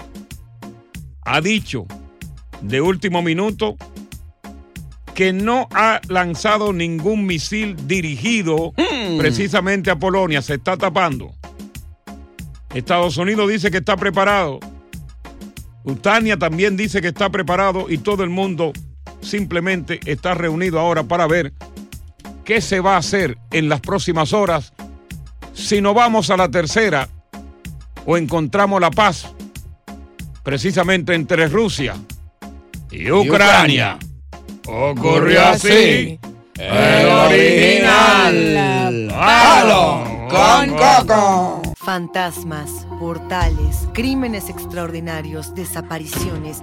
[1.24, 1.86] ha dicho
[2.60, 3.76] de último minuto
[5.14, 8.72] que no ha lanzado ningún misil dirigido
[9.18, 10.40] precisamente a Polonia.
[10.40, 11.32] Se está tapando.
[12.74, 14.60] Estados Unidos dice que está preparado.
[15.84, 18.72] Utania también dice que está preparado y todo el mundo
[19.20, 21.52] simplemente está reunido ahora para ver
[22.44, 24.72] qué se va a hacer en las próximas horas
[25.54, 27.08] si no vamos a la tercera
[28.04, 29.32] o encontramos la paz
[30.42, 31.94] precisamente entre Rusia
[32.90, 33.98] y Ucrania.
[34.66, 36.18] Ocurrió así.
[36.58, 39.08] El original.
[39.08, 41.62] ¡Palo con coco!
[41.76, 46.62] Fantasmas, portales, crímenes extraordinarios, desapariciones,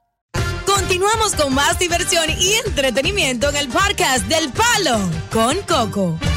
[0.91, 4.99] Continuamos con más diversión y entretenimiento en el podcast del Palo
[5.31, 6.30] con Coco.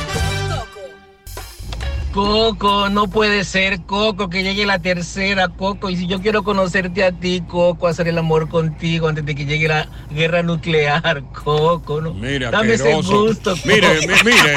[2.18, 5.90] Coco, no puede ser, Coco, que llegue la tercera, Coco.
[5.90, 9.44] Y si yo quiero conocerte a ti, Coco, hacer el amor contigo antes de que
[9.46, 12.14] llegue la guerra nuclear, Coco, ¿no?
[12.14, 13.66] Mira, Dame ese gusto, Coco.
[13.66, 14.56] Mire, mi- mire,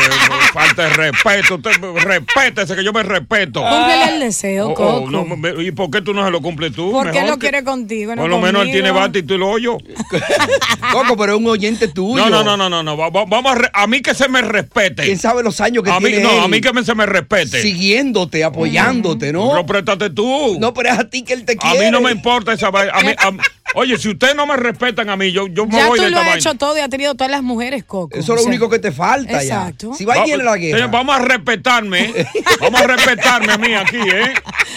[0.53, 1.55] falta de respeto.
[1.55, 1.71] Usted
[2.03, 3.63] respétese que yo me respeto.
[3.63, 5.09] Cúmplele el deseo, Oh, oh, Coco.
[5.09, 6.91] no, ¿Y por qué tú no se lo cumples tú?
[6.91, 8.15] ¿Por qué lo quiere contigo?
[8.15, 9.79] no Por lo menos él tiene bate y tú lo hoyo.
[10.91, 12.17] Coco, pero es un oyente tuyo.
[12.29, 12.95] No, no, no, no, no, no.
[12.95, 15.05] va- va- Vamos a, re- a mí que se me respete.
[15.05, 16.39] ¿Quién sabe los años que a mí, tiene no, él?
[16.43, 17.46] a mí que me- se me respete.
[17.47, 19.65] Siguiéndote, apoyándote, ¿no?
[19.65, 20.57] Préstate tú.
[20.59, 21.85] No, pero es a ti que él te a quiere.
[21.85, 22.93] mí no me importa esa vaina.
[22.93, 23.31] A a
[23.75, 26.09] Oye, si ustedes no me respetan a mí, yo, yo me Ya voy tú de
[26.11, 28.17] lo esta has hecho todo y has tenido todas las mujeres, Coco.
[28.17, 29.91] Eso es lo O sea, único que te falta Exacto.
[29.91, 29.97] ya.
[29.97, 30.77] Si va y viene la guerra.
[30.77, 32.13] Señor, vamos a respetarme.
[32.61, 34.33] vamos a respetarme a mí aquí, ¿eh?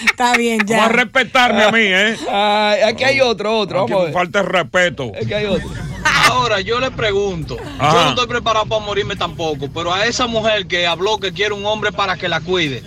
[0.07, 0.79] Está bien, ya.
[0.79, 2.17] Vamos a respetarme a mí, ¿eh?
[2.31, 3.83] Ay, aquí hay otro, otro.
[3.85, 4.13] Aquí Vamos a ver.
[4.15, 5.13] falta el respeto.
[5.23, 5.71] Aquí hay otro.
[6.05, 7.93] Ahora, yo le pregunto, Ajá.
[7.93, 11.55] yo no estoy preparado para morirme tampoco, pero a esa mujer que habló que quiere
[11.55, 12.83] un hombre para que la cuide,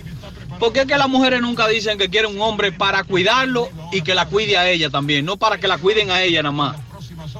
[0.58, 4.02] ¿por qué es que las mujeres nunca dicen que quieren un hombre para cuidarlo y
[4.02, 6.76] que la cuide a ella también, no para que la cuiden a ella nada más?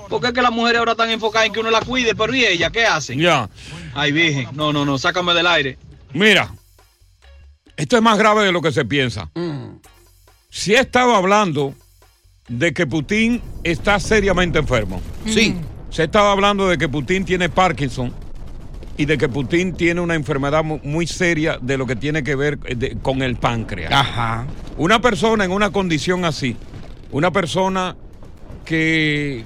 [0.08, 2.34] ¿Por qué es que las mujeres ahora están enfocadas en que uno la cuide, pero
[2.34, 3.18] ¿y ella qué hacen?
[3.18, 3.48] Ya.
[3.94, 5.78] Ay, virgen, no, no, no, sácame del aire.
[6.12, 6.52] Mira,
[7.76, 9.30] Esto es más grave de lo que se piensa.
[10.50, 11.74] Se ha estado hablando
[12.48, 15.00] de que Putin está seriamente enfermo.
[15.26, 15.56] Sí.
[15.90, 18.12] Se ha estado hablando de que Putin tiene Parkinson
[18.96, 22.34] y de que Putin tiene una enfermedad mu- muy seria de lo que tiene que
[22.36, 23.92] ver eh, de- con el páncreas.
[23.92, 24.46] Ajá.
[24.76, 26.56] Una persona en una condición así,
[27.12, 27.96] una persona
[28.64, 29.44] que,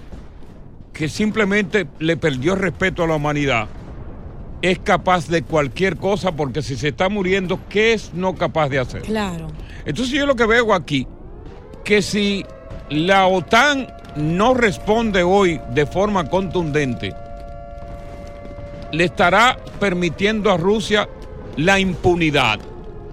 [0.92, 3.68] que simplemente le perdió respeto a la humanidad,
[4.60, 8.78] es capaz de cualquier cosa porque si se está muriendo, ¿qué es no capaz de
[8.80, 9.02] hacer?
[9.02, 9.48] Claro.
[9.86, 11.06] Entonces yo lo que veo aquí,
[11.84, 12.44] que si
[12.90, 17.14] la OTAN no responde hoy de forma contundente,
[18.92, 21.08] le estará permitiendo a Rusia
[21.56, 22.58] la impunidad.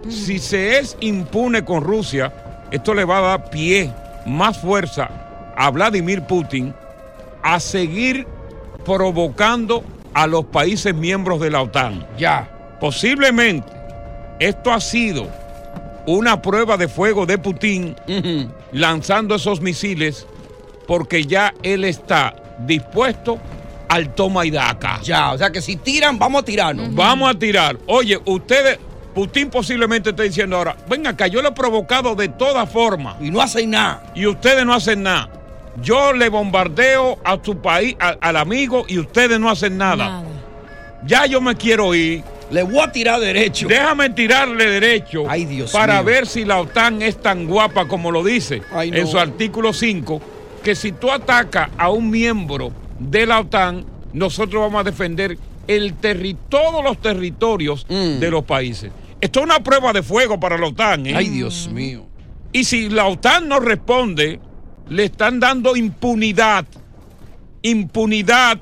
[0.10, 2.32] Si se es impune con Rusia,
[2.72, 3.92] esto le va a dar pie,
[4.26, 5.10] más fuerza
[5.56, 6.74] a Vladimir Putin
[7.42, 8.28] a seguir
[8.84, 12.06] provocando a los países miembros de la OTAN.
[12.18, 12.50] Ya.
[12.80, 13.72] Posiblemente
[14.40, 15.28] esto ha sido
[16.08, 17.96] una prueba de fuego de Putin
[18.72, 20.26] lanzando esos misiles
[20.88, 23.40] porque ya él está dispuesto
[23.90, 25.00] al toma y daca.
[25.04, 26.94] Ya, o sea que si tiran, vamos a tirarnos.
[26.94, 27.78] Vamos a tirar.
[27.88, 28.78] Oye, ustedes,
[29.14, 33.16] Putin posiblemente está diciendo ahora, venga acá, yo lo he provocado de todas formas.
[33.22, 34.04] Y no hacen nada.
[34.16, 35.30] Y ustedes no hacen nada.
[35.82, 40.24] Yo le bombardeo a su país, a- al amigo, y ustedes no hacen nada.
[41.06, 42.24] Ya yo me quiero ir.
[42.52, 43.68] Le voy a tirar derecho.
[43.68, 46.04] Déjame tirarle derecho Ay, Dios para mío.
[46.06, 48.98] ver si la OTAN es tan guapa como lo dice Ay, no.
[48.98, 50.22] en su artículo 5,
[50.64, 56.00] que si tú atacas a un miembro de la OTAN, nosotros vamos a defender el
[56.00, 58.92] terri- todos los territorios de los países.
[59.20, 61.08] Esto es una prueba de fuego para la OTAN.
[61.08, 61.14] ¿eh?
[61.14, 61.18] Mm.
[61.18, 62.06] Ay, Dios mío.
[62.54, 64.40] Y si la OTAN no responde,
[64.90, 66.66] le están dando impunidad.
[67.64, 68.60] Impunidad,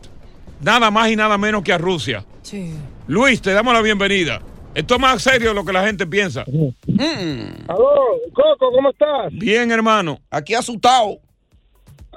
[0.62, 2.24] nada más y nada menos que a Rusia.
[2.41, 2.72] Sí.
[3.08, 4.42] Luis, te damos la bienvenida.
[4.74, 6.42] Esto es más serio de lo que la gente piensa.
[6.42, 7.96] Aló,
[8.34, 9.32] Coco, ¿cómo estás?
[9.32, 10.20] Bien, hermano.
[10.32, 11.20] Aquí asustado.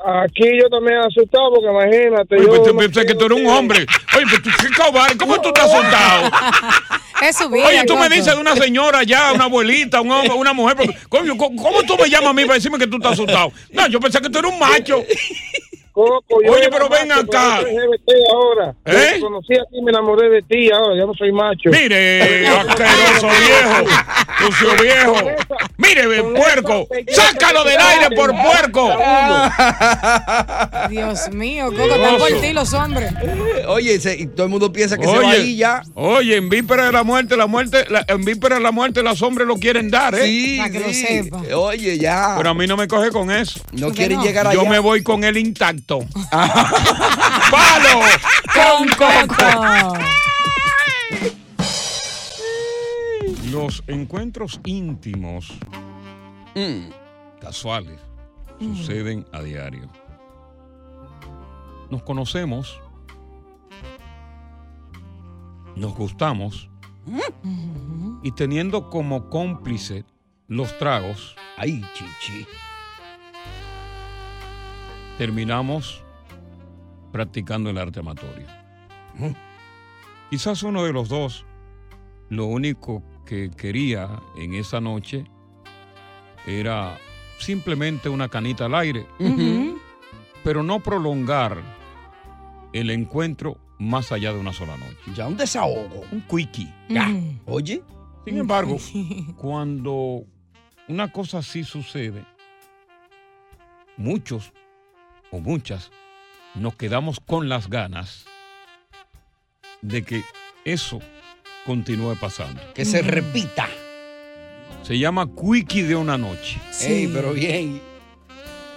[0.04, 2.36] Aquí yo también asustado porque imagínate.
[2.36, 3.86] Oye, yo pues, pensé que tú eres un hombre.
[4.16, 6.30] Oye, pues tú qué cobarde, ¿cómo tú estás asustado?
[7.22, 7.66] Es su vida.
[7.66, 10.76] Oye, tú me dices de una señora ya, una abuelita, un hombre, una mujer.
[10.76, 13.52] pero, coño, ¿cómo, cómo tú me llamas a mí para decirme que tú estás asustado?
[13.72, 15.02] No, yo pensé que tú eres un macho.
[15.96, 17.62] Coco, yo Oye, pero ven acá.
[17.62, 18.74] yo ahora.
[18.84, 19.12] ¿Eh?
[19.14, 21.70] Yo conocí a ti, me enamoré de ti, ahora ya no soy macho.
[21.70, 23.86] Mire, asqueroso viejo,
[24.40, 25.14] sucio viejo.
[25.78, 28.90] Mire, puerco, sácalo del aire por puerco.
[30.90, 33.14] Dios mío, Coco, están por ti los hombres.
[33.68, 35.82] Oye, y todo el mundo piensa que se va ahí ya.
[35.94, 39.22] oye, en víspera de la muerte, la muerte, la- en víspera de la muerte, los
[39.22, 40.26] hombres lo quieren dar, ¿eh?
[40.26, 41.42] Sí, Para que lo sepa.
[41.56, 42.34] Oye, ya.
[42.36, 43.60] Pero a mí no me coge con eso.
[43.72, 44.24] no quieren no?
[44.24, 44.60] llegar allá.
[44.60, 45.85] Yo me voy con él intacto.
[46.30, 48.00] ¡Palo!
[48.52, 49.98] Con Coco.
[53.50, 55.52] Los encuentros íntimos
[57.40, 58.00] casuales
[58.58, 59.88] suceden a diario.
[61.90, 62.80] Nos conocemos,
[65.76, 66.68] nos gustamos
[68.24, 70.04] y teniendo como cómplice
[70.48, 72.46] los tragos, Ay, chichi.
[75.18, 76.02] Terminamos
[77.12, 78.46] practicando el arte amatorio.
[80.30, 81.44] Quizás uno de los dos
[82.28, 85.24] lo único que quería en esa noche
[86.46, 86.98] era
[87.38, 89.06] simplemente una canita al aire,
[90.44, 91.62] pero no prolongar
[92.72, 95.12] el encuentro más allá de una sola noche.
[95.14, 96.02] Ya un desahogo.
[96.10, 96.72] Un quickie.
[96.88, 97.08] Ya.
[97.08, 97.40] Mm.
[97.46, 97.82] Oye.
[98.24, 98.76] Sin embargo,
[99.36, 100.24] cuando
[100.88, 102.24] una cosa así sucede,
[103.96, 104.52] muchos
[105.30, 105.90] o muchas
[106.54, 108.24] nos quedamos con las ganas
[109.82, 110.22] de que
[110.64, 111.00] eso
[111.66, 112.60] continúe pasando.
[112.74, 113.68] Que se repita.
[114.82, 116.58] Se llama quickie de una noche.
[116.80, 117.80] Ey, pero bien.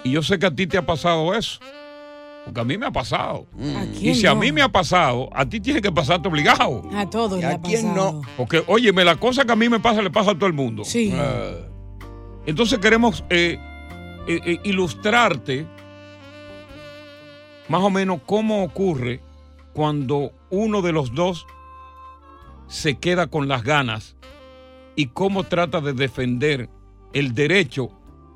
[0.04, 1.60] Y yo sé que a ti te ha pasado eso.
[2.44, 3.46] Porque a mí me ha pasado.
[3.76, 6.82] ¿A Y si a mí me ha pasado, a ti tiene que pasarte obligado.
[6.94, 8.12] A todos ¿Y le a ha quién pasado.
[8.14, 8.22] no?
[8.36, 10.84] Porque, óyeme, la cosa que a mí me pasa le pasa a todo el mundo.
[10.84, 11.12] Sí.
[11.14, 11.64] Eh,
[12.46, 13.58] Entonces queremos eh,
[14.26, 15.66] eh, eh, ilustrarte
[17.70, 19.22] más o menos cómo ocurre
[19.72, 21.46] cuando uno de los dos
[22.68, 24.16] se queda con las ganas
[24.96, 26.68] y cómo trata de defender
[27.12, 27.90] el derecho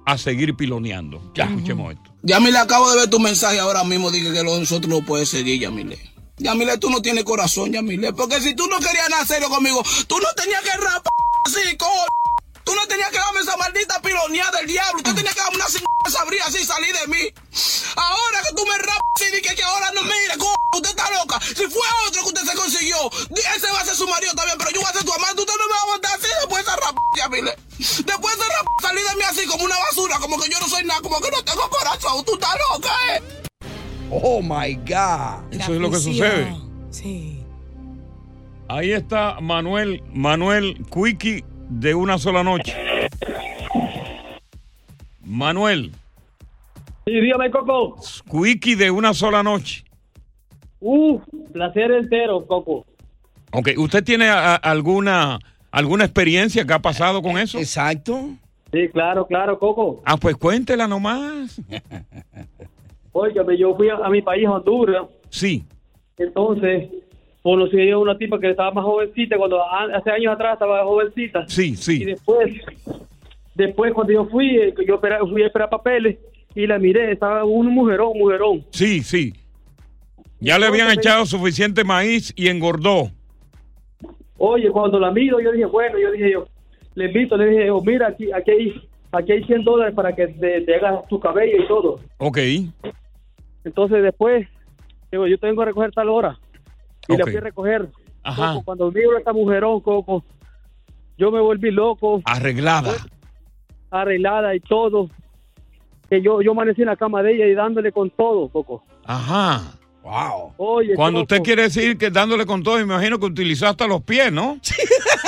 [0.06, 1.32] a seguir piloneando.
[1.34, 2.10] Ya, escuchemos esto.
[2.22, 4.10] Yamile, acabo de ver tu mensaje ahora mismo.
[4.10, 5.98] Dije que lo- nosotros no puedes seguir, Yamile.
[6.38, 8.12] Yamile, tú no tienes corazón, Yamile.
[8.12, 11.12] Porque si tú no querías nada serio conmigo, tú no tenías que rapar
[11.46, 11.86] así, co.
[12.64, 15.02] Tú no tenías que darme esa maldita pironeada del diablo.
[15.02, 17.32] Tú tenías que darme una cingada sabría así salir de mí.
[17.96, 20.54] Ahora que tú me rapas así, dije que ahora no mire, co.
[20.74, 21.40] Usted está loca.
[21.40, 22.96] Si fue otro que usted se consiguió,
[23.30, 25.40] ese va a ser su marido también, pero yo voy a ser tu amante.
[25.40, 26.96] Usted no me va a aguantar así después de esa rap
[29.34, 32.24] así como una basura, como que yo no soy nada, como que no tengo corazón.
[32.24, 33.22] Tú estás loca, ¿eh?
[34.10, 35.52] Oh my God.
[35.52, 36.56] Eso es lo que sucede.
[36.90, 37.44] Sí.
[38.68, 42.74] Ahí está Manuel, Manuel Quickie de una sola noche.
[45.24, 45.92] Manuel.
[47.06, 47.96] Sí, dígame, Coco.
[48.30, 49.84] Quickie de una sola noche.
[50.80, 51.18] Uh,
[51.52, 52.84] placer entero, Coco.
[53.52, 55.38] Ok, ¿usted tiene a- alguna,
[55.70, 57.58] alguna experiencia que ha pasado con eso?
[57.58, 58.30] Exacto.
[58.72, 60.02] Sí, claro, claro, Coco.
[60.04, 61.60] Ah, pues cuéntela nomás.
[63.12, 65.06] Óigame, yo fui a, a mi país, Honduras.
[65.30, 65.64] Sí.
[66.18, 66.90] Entonces,
[67.44, 71.46] conocí a una tipa que estaba más jovencita, cuando hace años atrás estaba jovencita.
[71.46, 72.04] Sí, Y sí.
[72.06, 72.54] después,
[73.54, 76.16] después cuando yo fui, eh, yo fui a esperar papeles
[76.54, 78.64] y la miré, estaba un mujerón, mujerón.
[78.70, 79.34] Sí, sí.
[80.40, 83.10] Ya le habían echado suficiente maíz y engordó.
[84.38, 86.46] Oye, cuando la miro, yo dije, bueno, yo dije, yo
[86.94, 90.28] le invito, le dije, oh, mira, aquí, aquí, hay, aquí hay 100 dólares para que
[90.28, 92.00] te, te hagas tu cabello y todo.
[92.16, 92.38] Ok.
[93.64, 94.48] Entonces después,
[95.12, 96.38] digo, yo tengo que recoger tal hora.
[97.08, 97.88] Y la fui a recoger.
[98.22, 98.52] Ajá.
[98.54, 100.24] Coco, cuando miro a esta mujerón, Coco,
[101.18, 102.94] yo me volví loco, Arreglada.
[103.90, 105.08] arreglada y todo.
[106.08, 108.84] Que yo, yo amanecí en la cama de ella y dándole con todo, Coco.
[109.04, 109.78] Ajá.
[110.02, 110.52] Wow.
[110.58, 114.02] Oye, Cuando usted quiere decir que dándole con todo, me imagino que utilizó hasta los
[114.02, 114.58] pies, ¿no?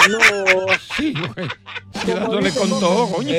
[0.08, 0.18] No.
[0.96, 1.48] Sí, güey.
[1.94, 3.32] Sí, dándole con todo, coño.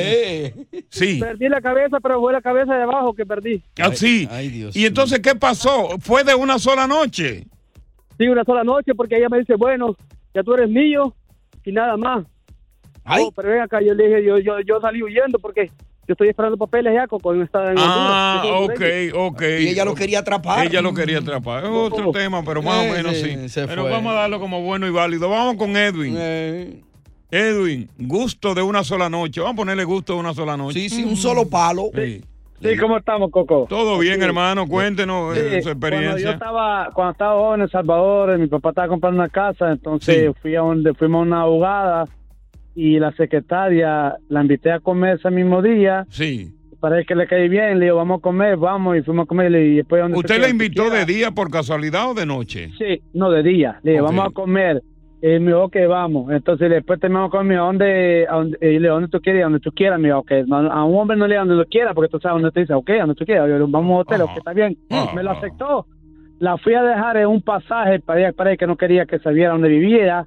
[0.90, 1.18] Sí.
[1.18, 3.62] Perdí la cabeza, pero fue la cabeza de abajo que perdí.
[3.80, 4.28] Ah, sí.
[4.74, 5.96] y entonces, ¿qué pasó?
[6.00, 7.46] ¿Fue de una sola noche?
[8.18, 9.96] Sí, una sola noche, porque ella me dice, bueno,
[10.34, 11.14] ya tú eres mío
[11.64, 12.24] y nada más.
[13.06, 15.70] Oh, pero ven acá, yo le dije, yo, yo, yo salí huyendo porque
[16.06, 18.80] yo estoy esperando papeles ya, Coco, en esta en Ah, ok,
[19.14, 19.42] ok.
[19.60, 20.66] Y ella lo quería atrapar.
[20.66, 21.64] Ella lo quería atrapar.
[21.64, 23.90] Es otro tema, pero más Eh, o menos sí, Pero fue.
[23.90, 25.28] vamos a darlo como bueno y válido.
[25.30, 26.14] Vamos con Edwin.
[26.18, 26.82] Eh.
[27.30, 29.40] Edwin, gusto de una sola noche.
[29.40, 30.80] Vamos a ponerle gusto de una sola noche.
[30.80, 31.90] Sí, sí, un solo palo.
[31.94, 32.22] Sí.
[32.60, 33.66] Sí, ¿cómo estamos, Coco?
[33.68, 34.24] Todo bien, Sí.
[34.24, 34.66] hermano.
[34.66, 36.30] Cuéntenos Sí, eh, su Cuando yo experiencia.
[36.32, 40.32] estaba, cuando estaba joven en El Salvador, eh, mi papá estaba comprando una casa, entonces
[40.42, 42.04] fui a donde fuimos a una abogada
[42.74, 46.04] y la secretaria la invité a comer ese mismo día.
[46.10, 46.52] Sí.
[46.80, 49.50] Parece que le caí bien, le digo, vamos a comer, vamos, y fuimos a comer
[49.52, 52.70] y después ¿Usted la invitó de día por casualidad o de noche?
[52.78, 53.80] Sí, no, de día.
[53.82, 54.08] Le dije, Ok.
[54.10, 54.82] vamos a comer.
[55.20, 56.30] Y me dijo, ok, vamos.
[56.30, 59.40] Entonces después terminamos con mi ¿a dónde, a dónde, y le ¿dónde tú quieres?
[59.40, 59.44] ir?
[59.44, 59.98] Donde tú quieras.
[59.98, 62.36] Me dijo, ok, a un hombre no le diga donde lo quiera, porque tú sabes
[62.36, 63.48] dónde te dice, ok, donde tú quieras.
[63.48, 64.76] Yo vamos a un hotel, ok, está bien.
[65.14, 65.86] Me lo aceptó.
[66.38, 69.18] La fui a dejar en un pasaje para ella, para ella que no quería que
[69.18, 70.24] sabiera dónde vivía.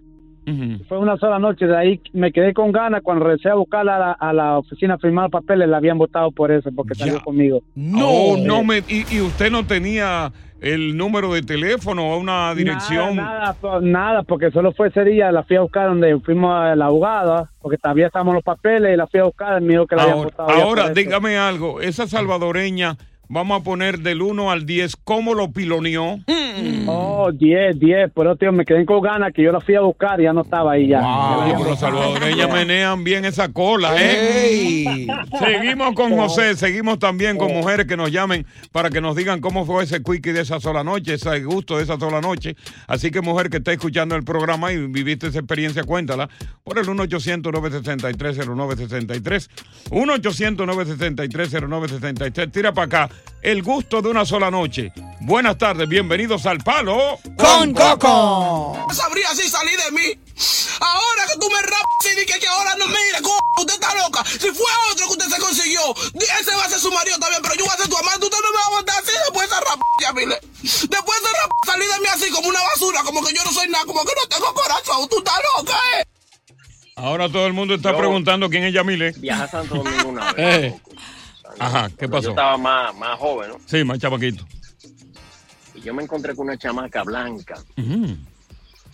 [0.88, 3.02] Fue una sola noche, de ahí me quedé con ganas.
[3.04, 6.32] Cuando regresé a buscarla a la, a la oficina a firmar papeles, la habían votado
[6.32, 7.62] por eso, porque salió conmigo.
[7.76, 8.80] No, no me.
[8.88, 13.16] Y, y usted no tenía el número de teléfono o una dirección?
[13.16, 16.54] Nada, nada, po- nada, porque solo fue ese día, la fui a buscar donde fuimos
[16.56, 19.88] a la abogada, porque todavía estábamos los papeles y la fui a buscar, me dijo
[19.88, 21.82] que la habían Ahora, votado ya ahora, dígame algo.
[21.82, 22.96] Esa salvadoreña,
[23.32, 26.20] vamos a poner del 1 al 10, ¿cómo lo piloneó?
[26.86, 30.20] Oh, 10, 10, pero tío, me quedé con ganas que yo la fui a buscar
[30.20, 31.00] y ya no estaba ahí ya.
[31.00, 35.08] Wow, pero los salvadoreñas menean bien esa cola, ¿eh?
[35.40, 39.66] Seguimos con José, seguimos también con mujeres que nos llamen para que nos digan cómo
[39.66, 42.58] fue ese quickie de esa sola noche, ese gusto de esa sola noche.
[42.88, 46.28] Así que mujer que está escuchando el programa y viviste esa experiencia, cuéntala
[46.64, 49.50] por el 1-800-963-0963.
[49.90, 52.52] 1-800-963-0963.
[52.52, 53.10] Tira para acá.
[53.42, 54.92] El gusto de una sola noche.
[55.22, 58.88] Buenas tardes, bienvenidos al Palo con Coco.
[58.94, 60.20] sabría si salí de mí.
[60.80, 64.24] Ahora que tú me rapas y dije que ahora no mire, co usted está loca.
[64.26, 65.82] Si fue otro que usted se consiguió,
[66.40, 68.38] ese va a ser su marido también, pero yo voy a ser tu amante, usted
[68.44, 70.40] no me va a aguantar así después de esa mire.
[70.62, 73.68] Después de rap, salí de mí así como una basura, como que yo no soy
[73.70, 76.06] nada, como que no tengo corazón, tú estás loca, eh.
[76.96, 79.12] Ahora todo el mundo está Yo- preguntando quién es Yamile.
[79.18, 80.74] Viajé a Santo Domingo una vez.
[80.74, 80.80] Eh.
[81.62, 82.24] Ajá, ¿qué pasó?
[82.24, 83.58] Yo estaba más, más joven, ¿no?
[83.66, 84.46] Sí, más chamaquito.
[85.76, 87.56] Y yo me encontré con una chamaca blanca.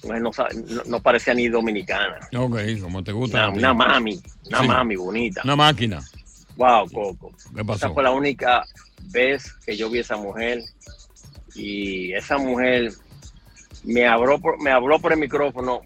[0.03, 2.19] No, sa- no- no parecía ni dominicana.
[2.37, 3.49] Ok, como te gusta.
[3.49, 4.67] Una, mami, una Sí.
[4.67, 5.41] mami bonita.
[5.43, 6.01] Una máquina.
[6.55, 7.31] Wow, Coco.
[7.55, 7.85] ¿Qué pasó?
[7.87, 8.63] Esa fue la única
[9.11, 10.61] vez que yo vi a esa mujer.
[11.55, 12.91] Y esa mujer
[13.83, 15.81] me habló por, me habló por el micrófono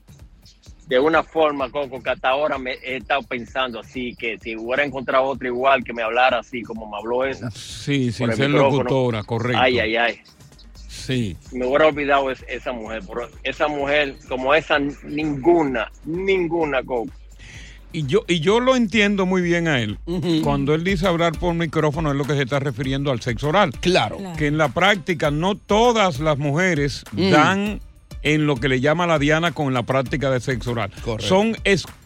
[0.92, 4.84] de una forma, Coco, que hasta ahora me he estado pensando así, que si hubiera
[4.84, 7.50] encontrado otra igual que me hablara así como me habló esa.
[7.52, 8.84] Sí, sin por el ser micrófono.
[8.84, 9.62] locutora, correcto.
[9.62, 10.20] Ay, ay, ay.
[10.76, 11.38] Sí.
[11.54, 13.02] Me hubiera olvidado es- esa mujer.
[13.08, 17.10] Pero esa mujer, como esa, ninguna, ninguna, Coco.
[17.94, 19.98] Y yo, y yo lo entiendo muy bien a él.
[20.44, 23.72] Cuando él dice hablar por micrófono es lo que se está refiriendo al sexo oral.
[23.80, 24.18] Claro.
[24.38, 27.30] Que en la práctica no todas las mujeres Mm.
[27.32, 27.80] dan
[28.24, 30.92] en lo que le llama la diana con la práctica de sexo oral.
[31.04, 31.28] Correcto.
[31.28, 31.58] Son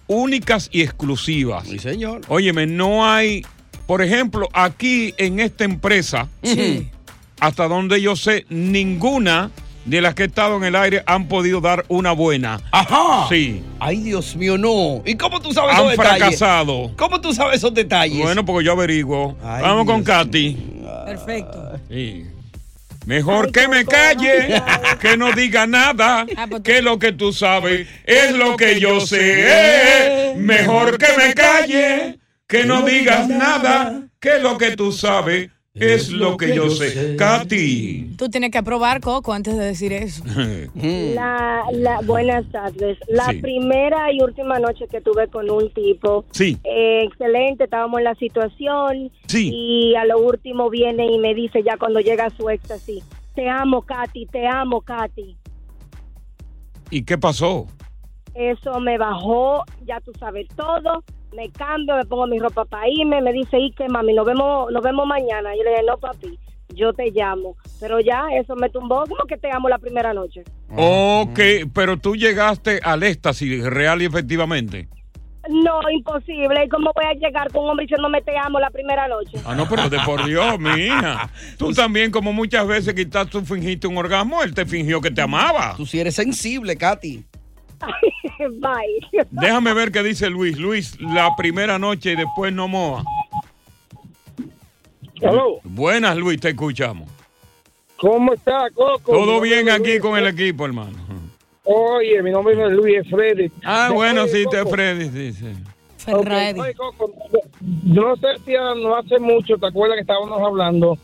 [0.07, 1.68] únicas y exclusivas.
[1.68, 2.22] Sí, señor.
[2.28, 3.45] Óyeme, no hay,
[3.88, 6.89] por ejemplo, aquí en esta empresa, Sí.
[7.39, 9.51] hasta donde yo sé, ninguna
[9.86, 12.59] de las que he estado en el aire han podido dar una buena.
[12.72, 13.28] Ajá.
[13.30, 13.61] Sí.
[13.80, 15.03] Ay, Dios mío, no.
[15.05, 16.18] ¿Y cómo tú sabes Han esos detalles?
[16.20, 16.91] fracasado.
[16.97, 18.20] ¿Cómo tú sabes esos detalles?
[18.24, 19.38] Bueno, porque yo averiguo.
[19.43, 20.57] Ay, Vamos con Katy.
[21.05, 21.80] Perfecto.
[21.89, 22.26] Sí.
[23.06, 24.62] Mejor que me calle,
[25.01, 28.99] que no diga nada, Ah, pues que lo que tú sabes es lo que yo
[28.99, 30.34] sé.
[30.38, 36.38] Mejor que me calle, que no digas nada, que lo que tú sabes es lo
[36.38, 37.15] que yo sé.
[37.17, 38.15] Katy.
[38.17, 40.23] Tú tienes que aprobar, Coco, antes de decir eso.
[40.76, 42.97] La, la, buenas tardes.
[43.07, 43.39] La Sí.
[43.41, 46.57] primera y última noche que tuve con un tipo, Sí.
[46.63, 49.51] eh, excelente, estábamos en la situación Sí.
[49.53, 53.03] y a lo último viene y me dice ya cuando llega a su éxtasis,
[53.36, 55.36] te amo, Katy, te amo, Katy.
[56.89, 57.67] ¿Y qué pasó?
[58.34, 61.03] Eso me bajó, ya tú sabes todo,
[61.36, 64.14] me cambio, me pongo mi ropa para irme, me dice, ¿y qué, mami?
[64.14, 65.56] Nos vemos, nos vemos mañana.
[65.56, 66.40] Yo le dije, no, papi,
[66.74, 67.56] yo te llamo.
[67.80, 70.44] Pero ya, eso me tumbó, como que te amo la primera noche.
[70.76, 71.40] Ok,
[71.74, 74.88] pero tú llegaste al éxtasis real y efectivamente.
[75.50, 76.66] No, imposible.
[76.66, 79.38] ¿Y cómo voy a llegar con un hombre diciéndome te amo la primera noche?
[79.46, 81.30] Ah, no, pero de por Dios, mi hija.
[81.58, 85.22] Tú también, como muchas veces quizás tú fingiste un orgasmo, él te fingió que te
[85.22, 85.76] amaba.
[85.78, 87.24] Tú sí eres sensible, Katy.
[88.59, 89.26] Bye.
[89.32, 90.57] Déjame ver qué dice Luis.
[90.57, 93.03] Luis, la primera noche y después no moa.
[95.21, 95.59] Hello.
[95.63, 97.09] Buenas, Luis, te escuchamos.
[97.97, 99.11] ¿Cómo está, Coco?
[99.11, 100.01] Todo bien aquí Luis.
[100.01, 100.97] con el equipo, hermano.
[101.63, 103.51] Oye, mi nombre no es Luis, es Freddy.
[103.63, 106.11] Ah, bueno, sí, te Freddy, sí, sí.
[106.11, 106.28] ok,
[106.59, 107.11] oye, Coco,
[107.61, 110.97] yo no sé si no hace mucho, ¿te acuerdas que estábamos hablando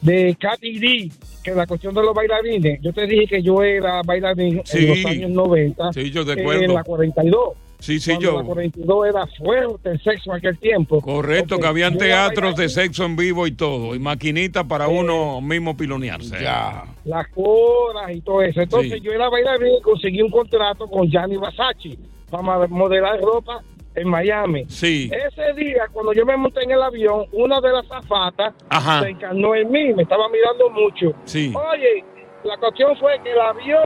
[0.00, 1.12] de Katy D?
[1.50, 2.80] Que la cuestión de los bailarines.
[2.82, 4.78] Yo te dije que yo era bailarín Sí.
[4.78, 5.92] en los años 90.
[5.92, 7.54] Sí, yo te En la 42.
[7.80, 8.38] Sí, sí, Cuando yo.
[8.38, 11.00] La 42 era fuerte el sexo en aquel tiempo.
[11.00, 15.76] Correcto, que habían teatros de sexo en vivo y todo, y maquinitas para uno mismo
[15.76, 16.42] pilonearse.
[16.42, 16.84] Ya.
[17.04, 18.60] las coras y todo eso.
[18.60, 19.00] Entonces Sí.
[19.00, 21.96] yo era bailarín y conseguí un contrato con Gianni Versace
[22.30, 23.62] para modelar ropa
[24.00, 24.64] en Miami.
[24.68, 25.10] Sí.
[25.12, 29.02] Ese día, cuando yo me monté en el avión, una de las zafatas Ajá.
[29.02, 31.12] se encarnó en mí, me estaba mirando mucho.
[31.24, 31.52] Sí.
[31.54, 32.04] Oye,
[32.44, 33.84] la cuestión fue que el avión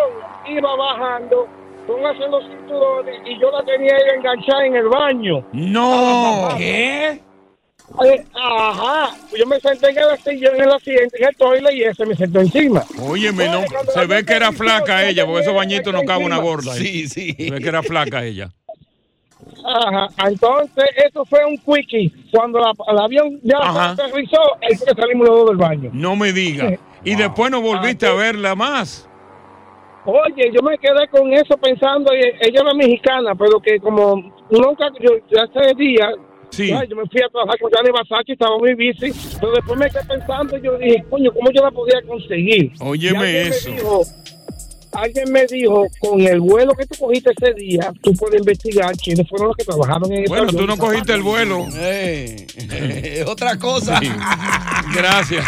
[0.48, 1.48] iba bajando,
[1.86, 5.44] póngase los cinturones y yo la tenía ahí enganchada en el baño.
[5.52, 6.48] No.
[6.56, 7.20] ¿Qué?
[8.04, 11.82] Eh, ajá, yo me senté en el, sillón, en el asiento, en el toile y
[11.82, 12.84] ese me sentó encima.
[12.98, 16.72] Óyeme, no, se ve que era flaca ella, porque esos bañitos no cabe una gorda.
[16.74, 17.34] Sí, sí.
[17.34, 18.50] Se ve que era flaca ella.
[19.64, 22.12] Ajá, entonces eso fue un quickie.
[22.30, 23.58] Cuando la- el avión ya
[23.92, 25.90] aterrizó, fue que salimos los dos del baño.
[25.92, 26.70] No me diga.
[27.04, 29.08] Y después no volviste a verla más.
[30.04, 34.16] Oye, yo me quedé con eso pensando, ella era mexicana, pero que como
[34.50, 36.10] nunca, yo ese día,
[36.50, 36.72] Sí.
[36.72, 39.88] ay, yo me fui a trabajar con Gianni Versace, estaba muy busy, pero después me
[39.88, 42.72] quedé pensando, y yo dije, coño, ¿cómo yo la podía conseguir?
[42.80, 43.70] Óyeme me eso.
[43.70, 44.02] dijo,
[44.92, 49.28] alguien me dijo, con el vuelo que tú cogiste ese día, tú puedes investigar quiénes
[49.28, 51.66] fueron los que trabajaron en ese Bueno, tú no cogiste el vuelo.
[51.74, 53.98] Eh, otra cosa.
[53.98, 54.10] Sí.
[54.94, 55.46] Gracias.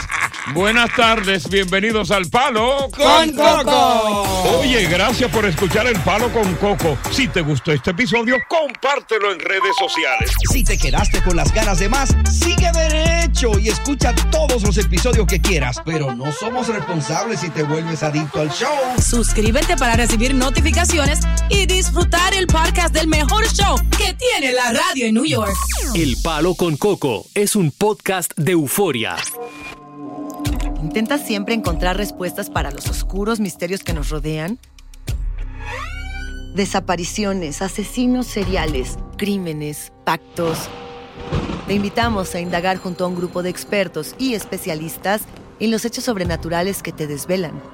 [0.53, 4.59] Buenas tardes, bienvenidos al Palo Con Coco.
[4.59, 6.99] Oye, gracias por escuchar el Palo con Coco.
[7.11, 10.31] Si te gustó este episodio, compártelo en redes sociales.
[10.53, 15.27] Si te quedaste con las ganas de más, sigue derecho y escucha todos los episodios
[15.27, 15.81] que quieras.
[15.83, 18.69] Pero no somos responsables si te vuelves adicto al show.
[19.35, 21.19] Suscríbete para recibir notificaciones
[21.49, 25.53] y disfrutar el podcast del mejor show que tiene la radio en New York.
[25.93, 29.17] El Palo con Coco es un podcast de euforia.
[30.81, 34.61] ¿Intentas siempre encontrar respuestas para los oscuros misterios que nos rodean?
[36.55, 40.69] Desapariciones, asesinos seriales, crímenes, pactos.
[41.67, 45.23] Te invitamos a indagar junto a un grupo de expertos y especialistas
[45.59, 47.74] en los hechos sobrenaturales que te desvelan.